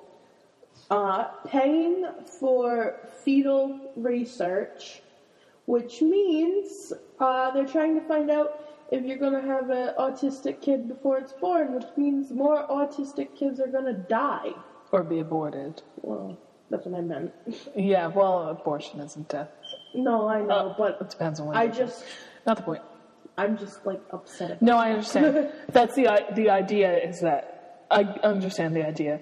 [0.91, 2.07] uh, paying
[2.41, 5.01] for fetal research,
[5.67, 10.61] which means uh, they're trying to find out if you're going to have an autistic
[10.61, 14.51] kid before it's born, which means more autistic kids are going to die.
[14.93, 15.83] Or be aborted.
[16.03, 16.39] Well,
[16.71, 17.33] that's what I meant.
[17.77, 19.51] Yeah, well, abortion isn't death.
[19.95, 21.57] No, I know, It but It depends on what.
[21.57, 21.77] I is.
[21.77, 22.05] just,
[22.47, 22.83] Not the point.
[23.37, 24.51] I'm just like upset.
[24.53, 25.53] About No, I understand.
[25.73, 29.21] That's the uh, the idea is that I understand the idea.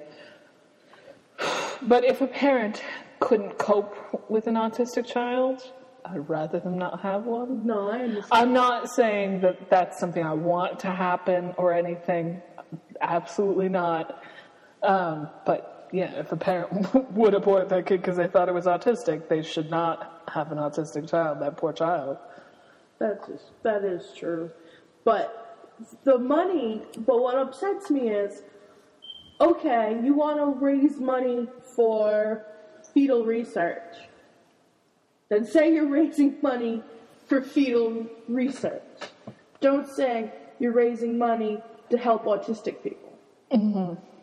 [1.82, 2.80] But if a parent
[3.18, 3.96] couldn't cope
[4.30, 5.72] with an autistic child,
[6.05, 7.64] I'd rather them not have one.
[7.66, 8.28] No, I understand.
[8.32, 12.42] I'm not saying that that's something I want to happen or anything.
[13.00, 14.22] Absolutely not.
[14.82, 18.66] Um, but yeah, if a parent would abort their kid because they thought it was
[18.66, 21.40] autistic, they should not have an autistic child.
[21.40, 22.18] That poor child.
[22.98, 24.50] That's just, that is true.
[25.05, 25.68] But
[26.05, 28.42] the money, but what upsets me is,
[29.40, 31.46] okay, you want to raise money
[31.76, 32.46] for
[32.92, 34.09] fetal research.
[35.32, 36.82] Then say you're raising money
[37.26, 38.82] for fetal research.
[39.62, 43.16] Don't say you're raising money to help autistic people.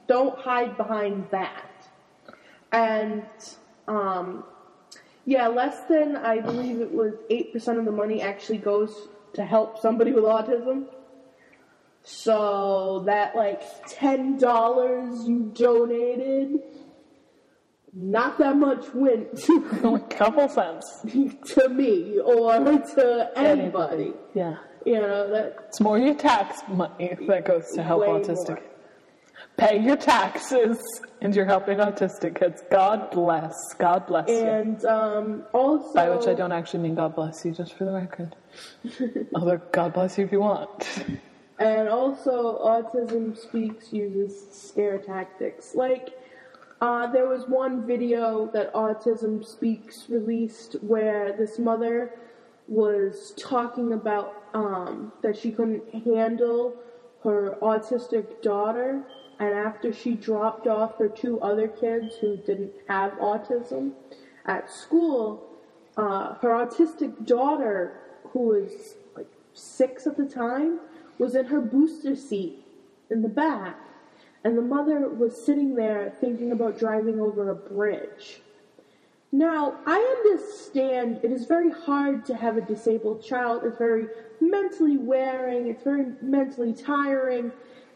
[0.08, 1.88] Don't hide behind that.
[2.72, 3.26] And
[3.88, 4.44] um,
[5.26, 9.44] yeah, less than I believe it was eight percent of the money actually goes to
[9.44, 10.86] help somebody with autism.
[12.04, 16.60] So that like ten dollars you donated,
[17.94, 21.02] not that much went to, A couple cents.
[21.54, 24.14] to me or to anybody.
[24.34, 24.58] Yeah.
[24.86, 28.48] You know that It's more your tax money that goes to help autistic.
[28.50, 28.64] more.
[29.58, 30.80] Pay your taxes,
[31.22, 32.62] and you're helping autistic kids.
[32.72, 33.54] God bless.
[33.78, 34.38] God bless you.
[34.48, 37.92] and um, also By which I don't actually mean God bless you, just for the
[37.92, 38.36] record.
[39.36, 41.04] Although God bless you if you want.
[41.58, 45.76] And also, Autism Speaks uses scare tactics.
[45.76, 46.12] Like,
[46.82, 52.14] uh, there was one video that Autism Speaks released where this mother
[52.68, 56.76] was talking about um, that she couldn't handle
[57.24, 59.04] her autistic daughter,
[59.40, 63.92] and after she dropped off her two other kids who didn't have autism
[64.46, 65.44] at school,
[65.98, 68.00] uh, her autistic daughter,
[68.32, 70.80] who was like six at the time,
[71.18, 72.64] was in her booster seat
[73.10, 73.78] in the back,
[74.44, 78.42] and the mother was sitting there thinking about driving over a bridge.
[79.32, 83.62] Now, I understand it is very hard to have a disabled child.
[83.64, 84.08] It's very
[84.42, 87.52] mentally wearing, it's very mentally tiring.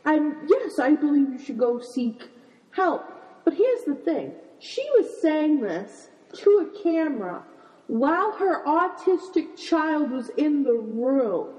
[0.06, 2.30] And yes, I believe you should go seek
[2.72, 3.10] help.
[3.46, 7.44] But here's the thing she was saying this to a camera
[7.88, 11.50] while her autistic child was in the room.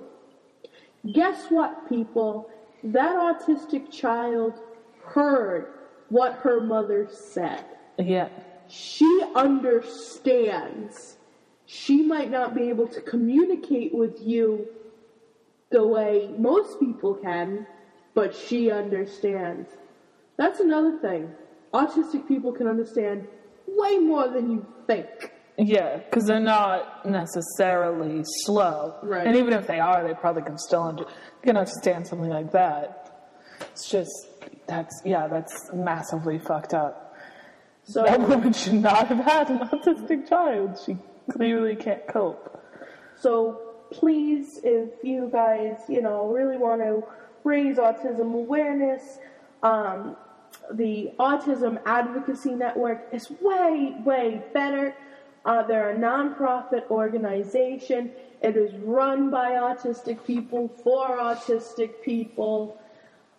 [1.13, 2.49] Guess what, people?
[2.83, 4.55] That autistic child
[5.07, 5.67] heard
[6.09, 7.65] what her mother said
[7.99, 8.29] Yeah.
[8.69, 11.17] she understands.
[11.67, 14.67] She might not be able to communicate with you
[15.71, 17.67] the way most people can,
[18.15, 19.71] but she understands.
[20.37, 21.31] That's another thing.
[21.73, 23.27] Autistic people can understand
[23.67, 25.33] way more than you think.
[25.57, 28.97] Yeah, because they're not necessarily slow.
[29.03, 29.27] Right.
[29.27, 31.05] And even if they are, they probably can still under,
[31.43, 33.01] can understand something like that.
[33.73, 34.11] It's just,
[34.67, 37.17] that's, yeah, that's massively fucked up.
[37.85, 40.81] So That woman should not have had an autistic child.
[40.85, 40.97] She
[41.31, 42.61] clearly can't cope.
[43.19, 47.05] So please, if you guys, you know, really want to
[47.45, 49.19] raise autism awareness,
[49.63, 50.17] um,
[50.73, 54.95] the Autism Advocacy Network is way, way better.
[55.45, 58.11] Uh, they're a nonprofit organization.
[58.43, 62.79] It is run by autistic people for autistic people.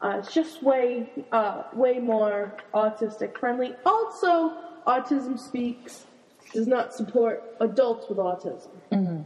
[0.02, 3.76] Uh, it's just way, uh, way more autistic friendly.
[3.86, 4.54] Also,
[4.86, 6.06] Autism Speaks
[6.54, 9.26] does not support adults with autism.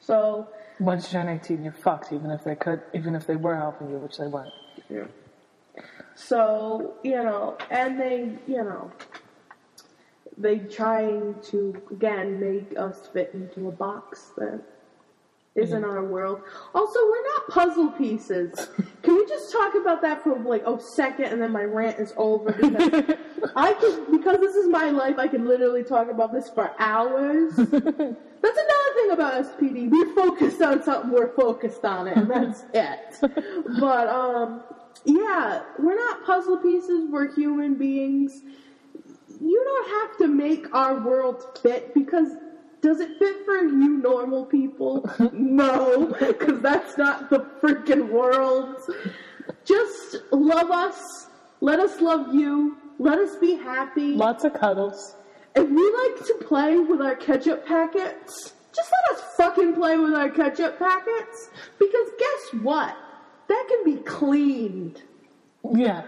[0.00, 0.48] So,
[0.80, 3.90] Once you turn 18, you're fucked, even if they could, even if they were helping
[3.90, 4.52] you, which they weren't.
[4.88, 5.04] Yeah.
[6.14, 8.90] So you know, and they, you know,
[10.36, 14.60] they trying to again make us fit into a box that
[15.58, 16.42] isn't our world.
[16.74, 18.68] Also, we're not puzzle pieces.
[19.02, 22.12] Can we just talk about that for like a second, and then my rant is
[22.16, 22.52] over?
[22.52, 23.16] Because
[23.56, 25.18] I can, because this is my life.
[25.18, 27.54] I can literally talk about this for hours.
[27.56, 29.90] That's another thing about SPD.
[29.90, 31.10] We're focused on something.
[31.10, 33.18] We're focused on it, and that's it.
[33.80, 34.62] But um,
[35.04, 37.08] yeah, we're not puzzle pieces.
[37.10, 38.42] We're human beings.
[39.40, 42.28] you don't have to make our world fit because
[42.80, 45.08] does it fit for you normal people?
[45.32, 48.76] no, because that's not the freaking world.
[49.64, 51.28] Just love us.
[51.60, 52.76] Let us love you.
[52.98, 54.14] Let us be happy.
[54.14, 55.16] Lots of cuddles.
[55.54, 60.14] If we like to play with our ketchup packets, just let us fucking play with
[60.14, 61.50] our ketchup packets.
[61.78, 62.96] Because guess what?
[63.48, 65.02] That can be cleaned.
[65.72, 66.02] Yeah.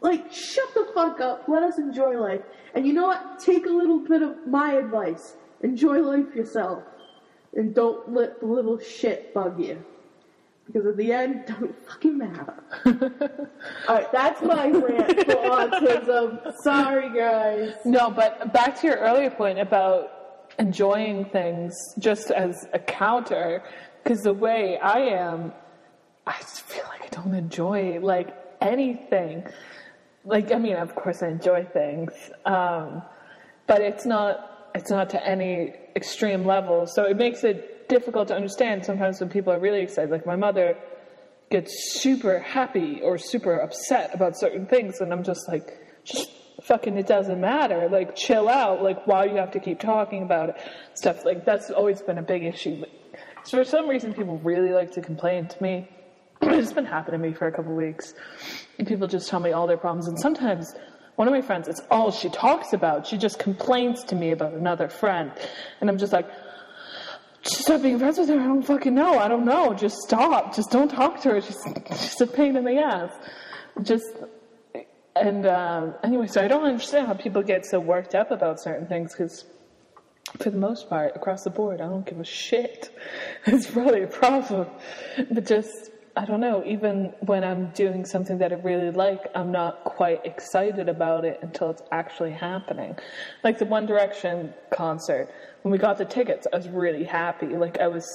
[0.00, 1.48] Like, shut the fuck up.
[1.48, 2.42] Let us enjoy life.
[2.74, 3.40] And you know what?
[3.40, 5.34] Take a little bit of my advice.
[5.64, 6.82] Enjoy life yourself.
[7.54, 9.82] And don't let the little shit bug you.
[10.66, 12.54] Because at the end, it don't fucking matter.
[13.88, 16.52] Alright, that's my rant for autism.
[16.62, 17.74] Sorry, guys.
[17.84, 23.62] No, but back to your earlier point about enjoying things just as a counter,
[24.02, 25.52] because the way I am,
[26.26, 29.46] I just feel like I don't enjoy like anything.
[30.24, 32.12] Like, I mean, of course I enjoy things,
[32.44, 33.02] um,
[33.66, 36.86] but it's not it's not to any extreme level.
[36.86, 40.10] So it makes it difficult to understand sometimes when people are really excited.
[40.10, 40.76] Like my mother
[41.50, 46.28] gets super happy or super upset about certain things, and I'm just like, just
[46.64, 47.88] fucking, it doesn't matter.
[47.88, 48.82] Like, chill out.
[48.82, 50.56] Like, why you have to keep talking about it?
[50.94, 52.84] Stuff like that's always been a big issue.
[53.44, 55.88] So for some reason, people really like to complain to me.
[56.42, 58.14] it's been happening to me for a couple weeks.
[58.78, 60.74] And people just tell me all their problems, and sometimes
[61.16, 63.06] one of my friends, it's all she talks about.
[63.06, 65.30] She just complains to me about another friend.
[65.80, 66.28] And I'm just like,
[67.42, 68.40] stop being friends with her.
[68.40, 69.18] I don't fucking know.
[69.18, 69.74] I don't know.
[69.74, 70.54] Just stop.
[70.54, 71.40] Just don't talk to her.
[71.40, 71.56] She's,
[71.90, 73.12] she's a pain in the ass.
[73.82, 74.06] Just,
[75.14, 78.86] and uh, anyway, so I don't understand how people get so worked up about certain
[78.86, 79.44] things because
[80.38, 82.90] for the most part, across the board, I don't give a shit.
[83.46, 84.68] It's probably a problem.
[85.30, 89.50] But just, I don't know, even when I'm doing something that I really like, I'm
[89.50, 92.96] not quite excited about it until it's actually happening.
[93.42, 95.28] Like the One Direction concert,
[95.62, 97.48] when we got the tickets, I was really happy.
[97.48, 98.06] Like I was,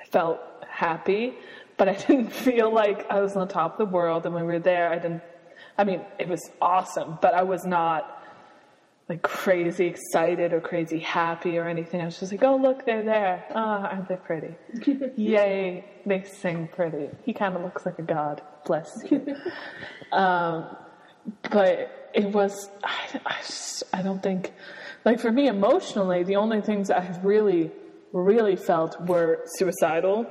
[0.00, 0.38] I felt
[0.68, 1.34] happy,
[1.76, 4.24] but I didn't feel like I was on top of the world.
[4.24, 5.22] And when we were there, I didn't,
[5.76, 8.19] I mean, it was awesome, but I was not
[9.10, 12.00] like crazy excited or crazy happy or anything.
[12.00, 13.44] I was just like, oh, look, they're there.
[13.56, 14.54] Ah, aren't they pretty?
[15.16, 17.08] Yay, they sing pretty.
[17.24, 18.40] He kind of looks like a god.
[18.64, 19.34] Bless you.
[20.12, 20.76] um,
[21.50, 24.52] but it was, I, I, just- I don't think,
[25.04, 27.72] like for me emotionally, the only things I really,
[28.12, 30.30] really felt were suicidal.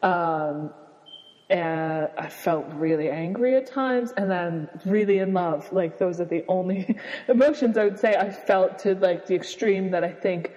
[0.00, 0.72] Um,
[1.52, 5.70] and I felt really angry at times and then really in love.
[5.70, 6.96] Like those are the only
[7.28, 10.52] emotions I would say I felt to like the extreme that I think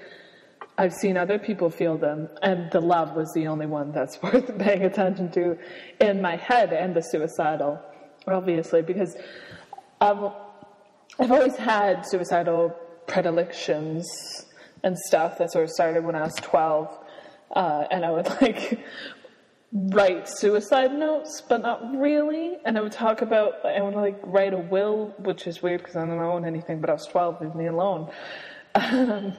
[0.77, 2.29] I've seen other people feel them.
[2.41, 5.57] And the love was the only one that's worth paying attention to
[5.99, 7.77] in my head and the suicidal,
[8.25, 9.17] obviously, because
[9.99, 10.31] I've,
[11.19, 12.73] I've always had suicidal
[13.05, 14.07] predilections
[14.81, 16.99] and stuff that sort of started when I was 12.
[17.51, 18.79] Uh, and I would like
[19.75, 22.57] write suicide notes, but not really.
[22.63, 25.97] And I would talk about, I would like write a will, which is weird because
[25.97, 28.11] I don't own anything, but I was 12, leave me alone.
[28.77, 29.37] Um,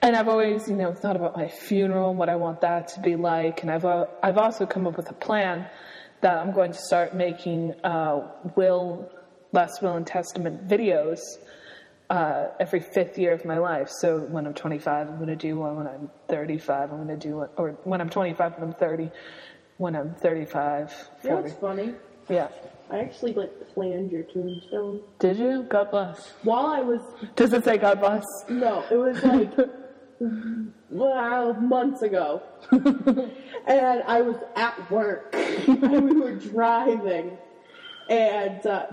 [0.00, 3.00] and I've always, you know, thought about my funeral and what I want that to
[3.00, 3.62] be like.
[3.62, 5.68] And I've, uh, I've also come up with a plan
[6.20, 9.10] that I'm going to start making uh, will,
[9.50, 11.18] last will and testament videos
[12.10, 13.88] uh, every fifth year of my life.
[13.90, 15.76] So when I'm 25, I'm going to do one.
[15.76, 17.48] When I'm 35, I'm going to do one.
[17.56, 19.10] Or when I'm 25, when I'm 30.
[19.78, 21.48] When I'm 35, You know 40.
[21.48, 21.94] what's funny?
[22.28, 22.48] Yeah.
[22.90, 25.64] I actually like planned your tombstone Did you?
[25.68, 26.32] God bless.
[26.44, 27.00] while I was
[27.34, 28.24] Does it say God bless?
[28.48, 29.52] no, it was like
[30.90, 37.36] well months ago, and I was at work and we were driving,
[38.08, 38.86] and uh,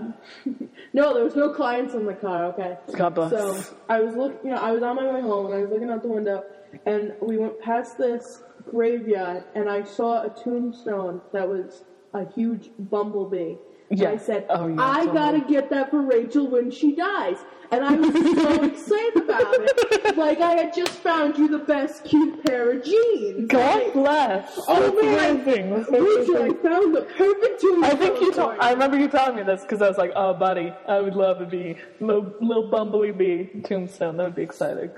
[0.92, 2.46] no, there was no clients in the car.
[2.46, 3.30] Okay, God bless.
[3.30, 5.70] So I was looking, you know, I was on my way home and I was
[5.70, 6.44] looking out the window,
[6.84, 12.70] and we went past this graveyard, and I saw a tombstone that was a huge
[12.78, 13.56] bumblebee.
[13.90, 14.10] And Yeah.
[14.10, 15.14] I said, Oh, yeah, I totally.
[15.14, 17.36] gotta get that for Rachel when she dies.
[17.70, 20.16] And I was so excited about it.
[20.16, 23.48] Like I had just found you the best cute pair of jeans.
[23.50, 24.60] God Like, bless.
[24.68, 25.70] Oh That's man, amazing.
[25.70, 26.58] That's Rachel, I amazing.
[26.62, 27.84] found the perfect tombstone.
[27.84, 28.58] I think you told.
[28.58, 31.38] I remember you telling me this because I was like, "Oh, buddy, I would love
[31.40, 33.12] to be little, little bumblebee
[33.48, 34.16] bee tombstone.
[34.16, 34.90] That would be exciting."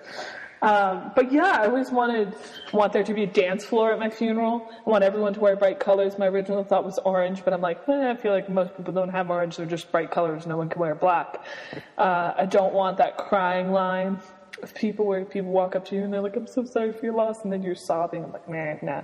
[0.62, 2.34] Um, but yeah, I always wanted
[2.72, 4.68] want there to be a dance floor at my funeral.
[4.86, 6.18] I want everyone to wear bright colors.
[6.18, 9.10] My original thought was orange, but I'm like, eh, I feel like most people don't
[9.10, 9.56] have orange.
[9.56, 10.46] They're just bright colors.
[10.46, 11.44] No one can wear black.
[11.98, 14.18] Uh, I don't want that crying line
[14.62, 17.04] of people where people walk up to you and they're like, "I'm so sorry for
[17.04, 18.24] your loss," and then you're sobbing.
[18.24, 19.02] I'm like, nah, nah.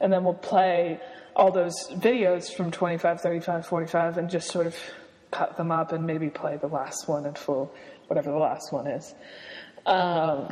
[0.00, 0.98] And then we'll play
[1.36, 4.76] all those videos from 25, 35, 45 and just sort of
[5.30, 7.72] cut them up and maybe play the last one in full,
[8.08, 9.14] whatever the last one is.
[9.86, 10.48] Um,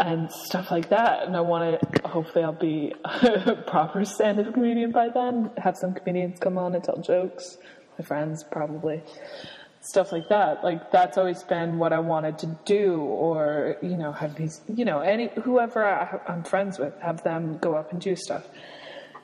[0.00, 1.26] and stuff like that.
[1.26, 5.50] And I want to, hopefully, I'll be a proper stand up comedian by then.
[5.58, 7.58] Have some comedians come on and tell jokes.
[7.98, 9.02] My friends, probably.
[9.82, 10.64] Stuff like that.
[10.64, 12.96] Like, that's always been what I wanted to do.
[12.96, 17.58] Or, you know, have these, you know, any, whoever I, I'm friends with, have them
[17.58, 18.46] go up and do stuff.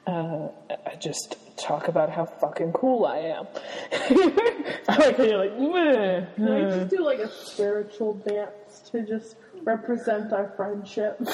[0.07, 0.49] Uh,
[0.87, 3.47] I just talk about how fucking cool I am.
[4.89, 8.66] I like you're like, "Meh." Can I just do like a spiritual dance
[8.97, 11.20] to just represent our friendship?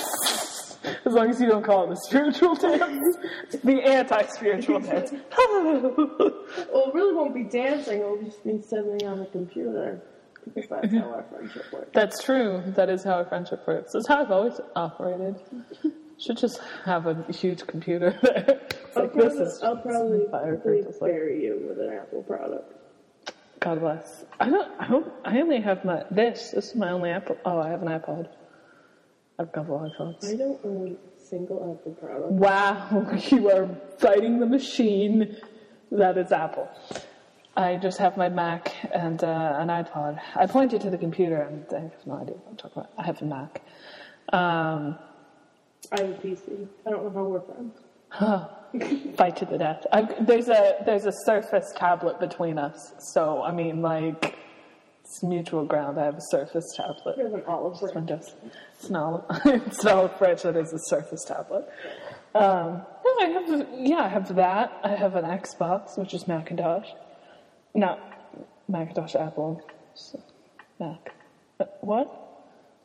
[1.04, 3.16] As long as you don't call it the spiritual dance,
[3.64, 5.12] the anti-spiritual dance.
[6.72, 10.02] Well, it really won't be dancing, it'll just be sitting on the computer.
[10.44, 11.90] Because that's how our friendship works.
[11.94, 12.62] That's true.
[12.74, 13.92] That is how our friendship works.
[13.92, 15.36] That's how I've always operated.
[16.18, 18.60] Should just have a huge computer there.
[18.96, 22.81] I'll like, this probably, I'll probably, fire probably like- bury you with an Apple product.
[23.62, 24.24] God bless.
[24.40, 24.68] I don't.
[24.80, 25.12] I don't.
[25.24, 26.50] I only have my this.
[26.50, 27.36] This is my only Apple.
[27.44, 28.26] Oh, I have an iPod.
[29.38, 30.24] I have a couple iPods.
[30.28, 32.32] I don't own a single Apple product.
[32.32, 35.36] Wow, you are fighting the machine
[35.92, 36.68] that is Apple.
[37.56, 40.20] I just have my Mac and uh, an iPod.
[40.34, 42.92] I pointed to the computer and I have no idea what I'm talking about.
[42.98, 43.62] I have a Mac.
[44.32, 44.98] Um,
[45.92, 46.66] I have a PC.
[46.86, 47.78] I don't know how we're friends.
[48.18, 49.84] Fight to the death.
[49.92, 54.36] I've, there's a there's a Surface tablet between us, so I mean, like,
[55.04, 55.98] it's mutual ground.
[56.00, 57.18] I have a Surface tablet.
[57.18, 57.94] Have an olive It's branch.
[57.94, 58.34] Windows.
[58.78, 59.26] It's not.
[59.46, 60.42] It's not a fridge.
[60.42, 61.68] That is a Surface tablet.
[62.34, 63.68] Um, no, I have.
[63.74, 64.80] Yeah, I have that.
[64.82, 66.88] I have an Xbox, which is Macintosh.
[67.74, 68.00] Not
[68.68, 69.60] Macintosh, Apple.
[69.94, 70.22] So,
[70.80, 71.12] Mac.
[71.60, 72.21] Uh, What?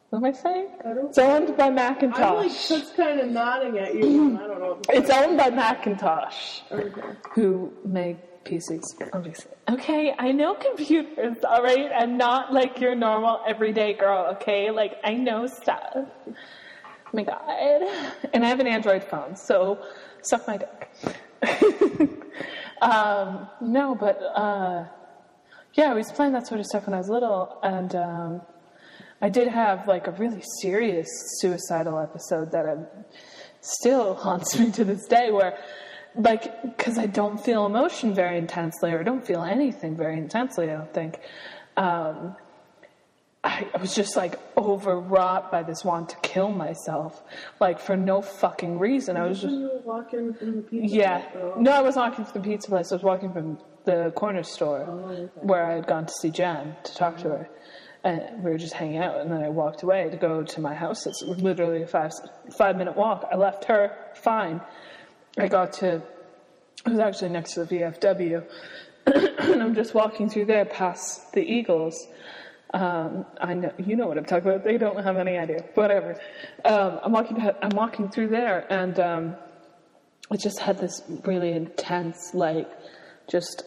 [0.10, 0.70] What am I saying?
[0.86, 2.20] I It's owned by Macintosh.
[2.22, 2.70] I'm like Macintosh.
[2.70, 4.38] just kind of nodding at you.
[4.38, 4.80] I don't know.
[4.90, 7.02] It's owned by Macintosh, Okay.
[7.34, 8.84] who make PCs.
[9.14, 9.52] Obviously.
[9.70, 11.92] Okay, I know computers, all right?
[11.94, 14.72] I'm not like your normal everyday girl, okay?
[14.72, 15.84] Like, I know stuff.
[15.96, 16.06] Oh
[17.12, 17.42] my god.
[18.34, 19.80] And I have an Android phone, so
[20.22, 20.90] suck my dick.
[22.82, 24.86] um, no, but uh,
[25.74, 28.42] yeah, I was playing that sort of stuff when I was little, and um,
[29.22, 31.08] I did have like a really serious
[31.40, 32.86] suicidal episode that um,
[33.62, 35.58] still haunts me to this day, where
[36.16, 40.70] like because I don't feel emotion very intensely, or don't feel anything very intensely.
[40.70, 41.20] I don't think.
[41.76, 42.36] Um,
[43.44, 47.24] I, I was just like overwrought by this want to kill myself,
[47.60, 49.16] like for no fucking reason.
[49.16, 51.20] I was just you were walking from the pizza yeah.
[51.20, 51.54] place.
[51.58, 52.92] No, I was walking from the pizza place.
[52.92, 55.30] I was walking from the corner store Oh, okay.
[55.36, 57.50] where I had gone to see Jen to talk to her.
[58.08, 60.74] And we were just hanging out, and then I walked away to go to my
[60.74, 61.06] house.
[61.06, 62.14] It's literally a five
[62.58, 63.28] five minute walk.
[63.30, 64.62] I left her fine.
[65.38, 66.02] I got to.
[66.86, 68.46] I was actually next to the VFW,
[69.08, 72.08] and I'm just walking through there past the Eagles.
[72.74, 74.64] Um, I know you know what I'm talking about.
[74.64, 75.66] They don't have any idea.
[75.74, 76.18] Whatever.
[76.64, 77.38] Um, I'm walking.
[77.62, 79.36] I'm walking through there, and um,
[80.32, 82.70] I just had this really intense, like,
[83.30, 83.64] just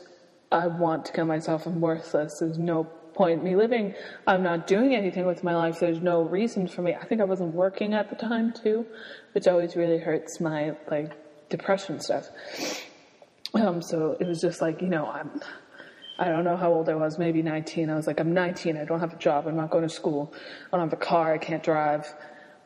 [0.51, 1.67] I want to kill myself.
[1.67, 2.39] I'm worthless.
[2.41, 3.95] There's no point in me living.
[4.27, 5.79] I'm not doing anything with my life.
[5.79, 6.95] There's no reason for me.
[6.95, 8.87] I think I wasn't working at the time too,
[9.33, 11.13] which always really hurts my like
[11.51, 12.31] depression stuff.
[13.53, 15.39] Um, so it was just like you know I'm.
[16.19, 17.91] I don't know how old I was, maybe 19.
[17.91, 18.77] I was like, I'm 19.
[18.77, 19.47] I don't have a job.
[19.47, 20.33] I'm not going to school.
[20.71, 21.33] I don't have a car.
[21.33, 22.07] I can't drive.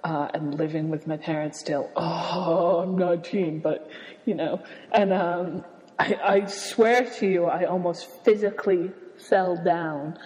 [0.02, 1.90] Uh, and living with my parents still.
[1.96, 3.88] Oh, I'm 19, but
[4.24, 4.62] you know.
[4.92, 5.64] And um,
[5.98, 10.18] I, I swear to you, I almost physically fell down.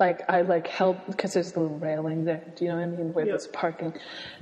[0.00, 2.42] Like I like held because there's a little railing there.
[2.56, 3.12] Do you know what I mean?
[3.12, 3.32] Where Yep.
[3.32, 3.92] there's parking,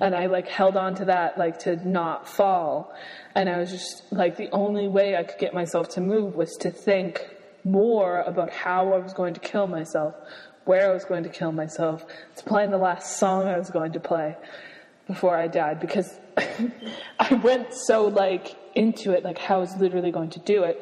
[0.00, 2.94] and I like held on to that like to not fall.
[3.34, 6.56] And I was just like the only way I could get myself to move was
[6.60, 7.28] to think
[7.64, 10.14] more about how I was going to kill myself,
[10.64, 12.06] where I was going to kill myself,
[12.36, 14.36] to playing the last song I was going to play
[15.08, 16.20] before I died because
[17.18, 20.80] I went so like into it, like how I was literally going to do it,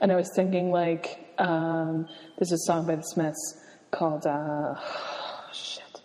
[0.00, 2.08] and I was thinking like um,
[2.38, 3.62] there's a song by the Smiths
[3.96, 4.74] called uh,
[5.52, 6.00] shit.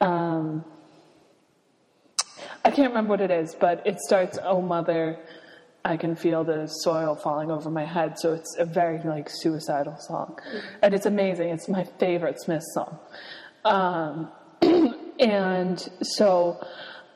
[0.00, 0.64] Um,
[2.64, 5.18] I can't remember what it is, but it starts, "Oh mother,
[5.84, 9.96] I can feel the soil falling over my head." So it's a very like suicidal
[9.98, 10.38] song,
[10.82, 11.48] and it's amazing.
[11.50, 12.98] It's my favorite Smith song.
[13.64, 14.32] Um,
[15.20, 16.60] and so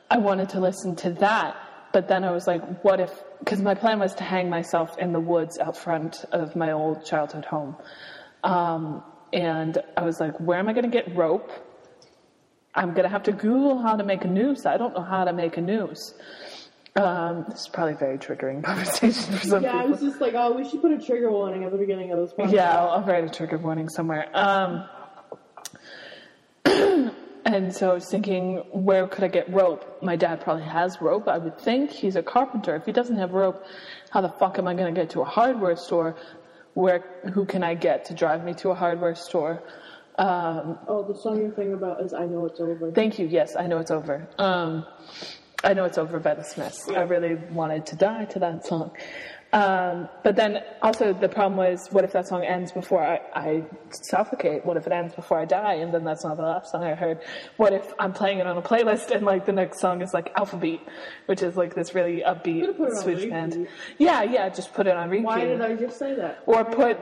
[0.09, 1.57] I wanted to listen to that,
[1.91, 3.11] but then I was like, what if?
[3.39, 7.05] Because my plan was to hang myself in the woods out front of my old
[7.05, 7.75] childhood home.
[8.43, 9.03] Um,
[9.33, 11.51] and I was like, where am I going to get rope?
[12.73, 14.65] I'm going to have to Google how to make a noose.
[14.65, 16.13] I don't know how to make a noose.
[16.95, 19.75] Um, this is probably a very triggering conversation for some people.
[19.75, 22.11] Yeah, I was just like, oh, we should put a trigger warning at the beginning
[22.11, 22.53] of this podcast.
[22.53, 24.29] Yeah, I'll, I'll write a trigger warning somewhere.
[24.33, 24.87] Um,
[27.45, 30.01] and so I was thinking, where could I get rope?
[30.01, 31.27] My dad probably has rope.
[31.27, 32.75] I would think he's a carpenter.
[32.75, 33.63] If he doesn't have rope,
[34.09, 36.15] how the fuck am I going to get to a hardware store?
[36.77, 37.03] Where
[37.33, 39.63] who can I get to drive me to a hardware store?
[40.19, 42.91] Um, Oh, the song you're thinking about is I Know It's Over.
[42.91, 43.25] Thank you.
[43.25, 44.27] Yes, I know it's over.
[44.37, 44.85] Um,
[45.63, 46.87] I know it's over by the Smiths.
[46.89, 48.91] I really wanted to die to that song.
[49.53, 53.63] Um, but then also the problem was, what if that song ends before I, I
[54.09, 54.65] suffocate?
[54.65, 55.75] What if it ends before I die?
[55.75, 57.19] And then that's not the last song I heard.
[57.55, 60.31] What if I'm playing it on a playlist and like the next song is like
[60.35, 60.81] Alphabeat,
[61.27, 63.67] which is like this really upbeat could've put it on switch band.
[63.97, 65.25] Yeah, yeah, just put it on repeat.
[65.25, 66.43] Why did I just say that?
[66.45, 66.97] Or put,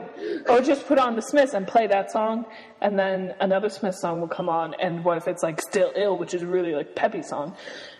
[0.48, 2.46] or just put on the Smiths and play that song,
[2.80, 4.74] and then another Smith song will come on.
[4.80, 7.56] And what if it's like "Still Ill," which is really like peppy song,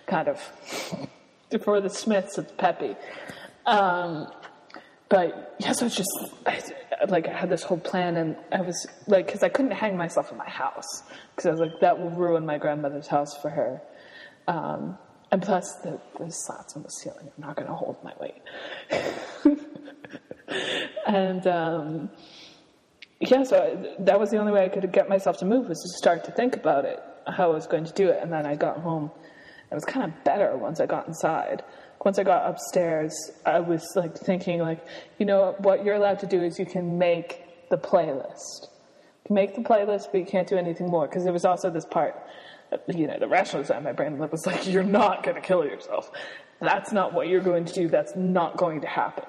[0.07, 0.41] kind of.
[1.63, 2.97] For the Smiths, it's peppy.
[3.67, 4.29] Um,
[5.09, 6.11] but yeah, so it's just
[6.47, 6.61] I,
[7.09, 10.33] like I had this whole plan, and I was like, because I couldn't hang myself
[10.33, 13.81] in my house, because I was like, that will ruin my grandmother's house for her.
[14.49, 14.99] Um,
[15.31, 18.43] and plus, the, the slats on the ceiling are not going to hold my weight.
[21.07, 22.11] and um,
[23.21, 25.81] yeah, so I, that was the only way I could get myself to move was
[25.83, 28.21] to start to think about it, how I was going to do it.
[28.23, 29.11] And then I got home.
[29.71, 31.65] It was kind of better once I got inside.
[32.07, 34.87] Once I got upstairs, I was like thinking, like,
[35.19, 38.69] you know, what you're allowed to do is you can make the playlist.
[39.29, 41.09] Make the playlist, but you can't do anything more.
[41.09, 42.15] Because there was also this part,
[42.87, 45.41] you know, the rational side of my brain that was like, you're not going to
[45.41, 46.09] kill yourself.
[46.61, 47.89] That's not what you're going to do.
[47.89, 49.25] That's not going to happen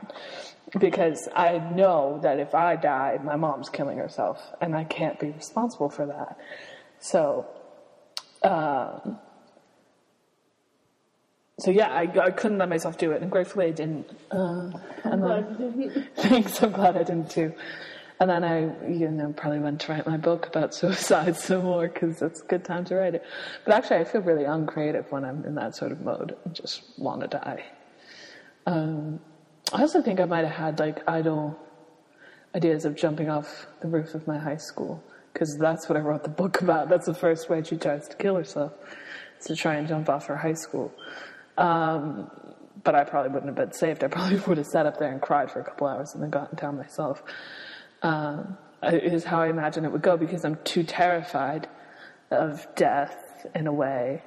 [0.79, 5.31] because I know that if I die, my mom's killing herself, and I can't be
[5.31, 6.37] responsible for that.
[6.99, 7.47] So,
[8.43, 9.17] um,
[11.59, 14.09] so yeah, I, I couldn't let myself do it, and gratefully I didn't.
[14.31, 14.71] Uh,
[15.03, 17.53] and then, thanks, I'm glad I didn't too.
[18.19, 21.87] And then I, you know, probably went to write my book about suicide some more
[21.87, 23.23] because it's a good time to write it.
[23.65, 26.83] But actually, I feel really uncreative when I'm in that sort of mode and just
[26.97, 27.65] want to die.
[28.65, 29.19] Um,
[29.73, 31.59] I also think I might have had like idle
[32.55, 35.03] ideas of jumping off the roof of my high school
[35.33, 36.89] because that's what I wrote the book about.
[36.89, 38.73] That's the first way she tries to kill herself,
[39.39, 40.91] is to try and jump off her high school.
[41.57, 42.29] Um,
[42.83, 44.03] but I probably wouldn't have been saved.
[44.03, 46.29] I probably would have sat up there and cried for a couple hours and then
[46.29, 47.21] gotten down myself.
[48.01, 51.67] Um, is how I imagine it would go because I'm too terrified
[52.29, 54.21] of death in a way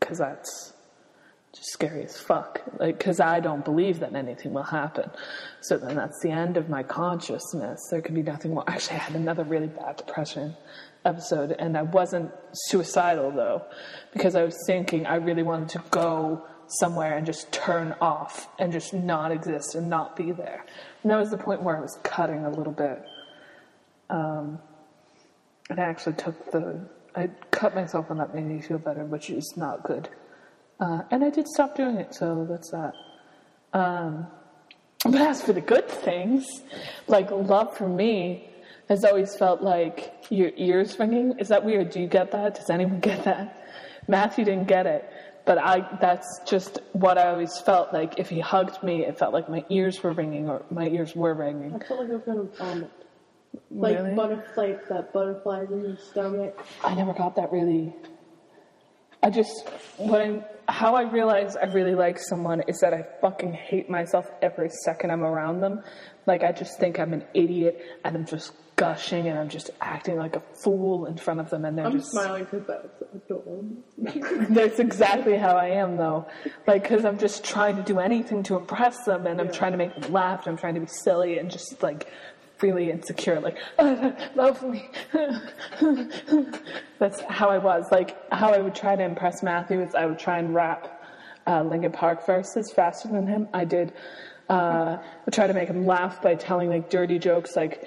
[0.00, 0.72] because that's
[1.54, 2.60] just scary as fuck.
[2.78, 5.10] Like, because I don't believe that anything will happen.
[5.60, 7.80] So then that's the end of my consciousness.
[7.90, 8.64] There could be nothing more.
[8.66, 10.56] Actually, I had another really bad depression
[11.06, 13.62] episode, and I wasn't suicidal though,
[14.12, 18.72] because I was thinking I really wanted to go somewhere and just turn off and
[18.72, 20.64] just not exist and not be there.
[21.02, 23.04] And that was the point where I was cutting a little bit.
[24.10, 24.58] Um,
[25.70, 26.80] and I actually took the,
[27.14, 30.08] I cut myself and that made me feel better, which is not good.
[30.80, 32.92] Uh, and I did stop doing it, so that's that.
[33.72, 34.26] Um,
[35.04, 36.46] but as for the good things,
[37.06, 38.50] like love for me
[38.88, 41.38] has always felt like your ears ringing.
[41.38, 41.90] Is that weird?
[41.90, 42.54] Do you get that?
[42.54, 43.66] Does anyone get that?
[44.08, 45.08] Matthew didn't get it,
[45.44, 48.18] but I, that's just what I always felt like.
[48.18, 51.34] If he hugged me, it felt like my ears were ringing or my ears were
[51.34, 51.74] ringing.
[51.74, 52.90] I felt like I was gonna vomit.
[53.70, 54.14] Like Really?
[54.14, 56.64] butterfly, that butterflies in your stomach.
[56.84, 57.94] I never got that really.
[59.26, 63.52] I just what I how I realize I really like someone is that I fucking
[63.52, 65.82] hate myself every second I'm around them.
[66.26, 67.74] Like I just think I'm an idiot
[68.04, 71.64] and I'm just gushing and I'm just acting like a fool in front of them
[71.64, 73.64] and they're I'm just smiling because that's adorable.
[74.54, 76.26] that's exactly how I am though.
[76.68, 79.52] Like cuz I'm just trying to do anything to impress them and I'm Yeah.
[79.60, 82.06] trying to make them laugh, I'm trying to be silly and just like
[82.62, 84.88] really insecure like oh, love me.
[86.98, 87.90] That's how I was.
[87.90, 91.02] Like how I would try to impress Matthew is I would try and rap
[91.46, 93.48] uh, Linkin Park verses faster than him.
[93.52, 93.92] I did.
[94.48, 97.84] Uh, would try to make him laugh by telling like dirty jokes, like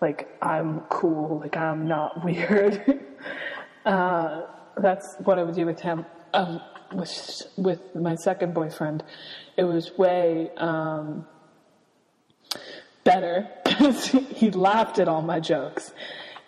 [0.00, 3.04] like I'm cool, like I'm not weird.
[3.84, 4.42] uh,
[4.76, 6.06] that's what I would do with him.
[6.32, 6.60] Um,
[6.92, 9.04] with with my second boyfriend,
[9.56, 10.50] it was way.
[10.56, 11.26] Um,
[13.08, 13.48] better
[13.78, 15.92] because he laughed at all my jokes.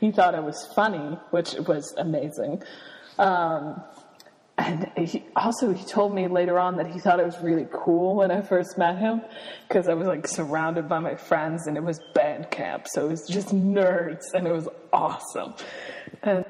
[0.00, 2.62] He thought it was funny, which was amazing.
[3.18, 3.82] Um,
[4.56, 8.16] and he, also, he told me later on that he thought it was really cool
[8.16, 9.22] when I first met him
[9.66, 13.10] because I was like surrounded by my friends and it was band camp, so it
[13.10, 15.54] was just nerds and it was awesome.
[16.22, 16.44] And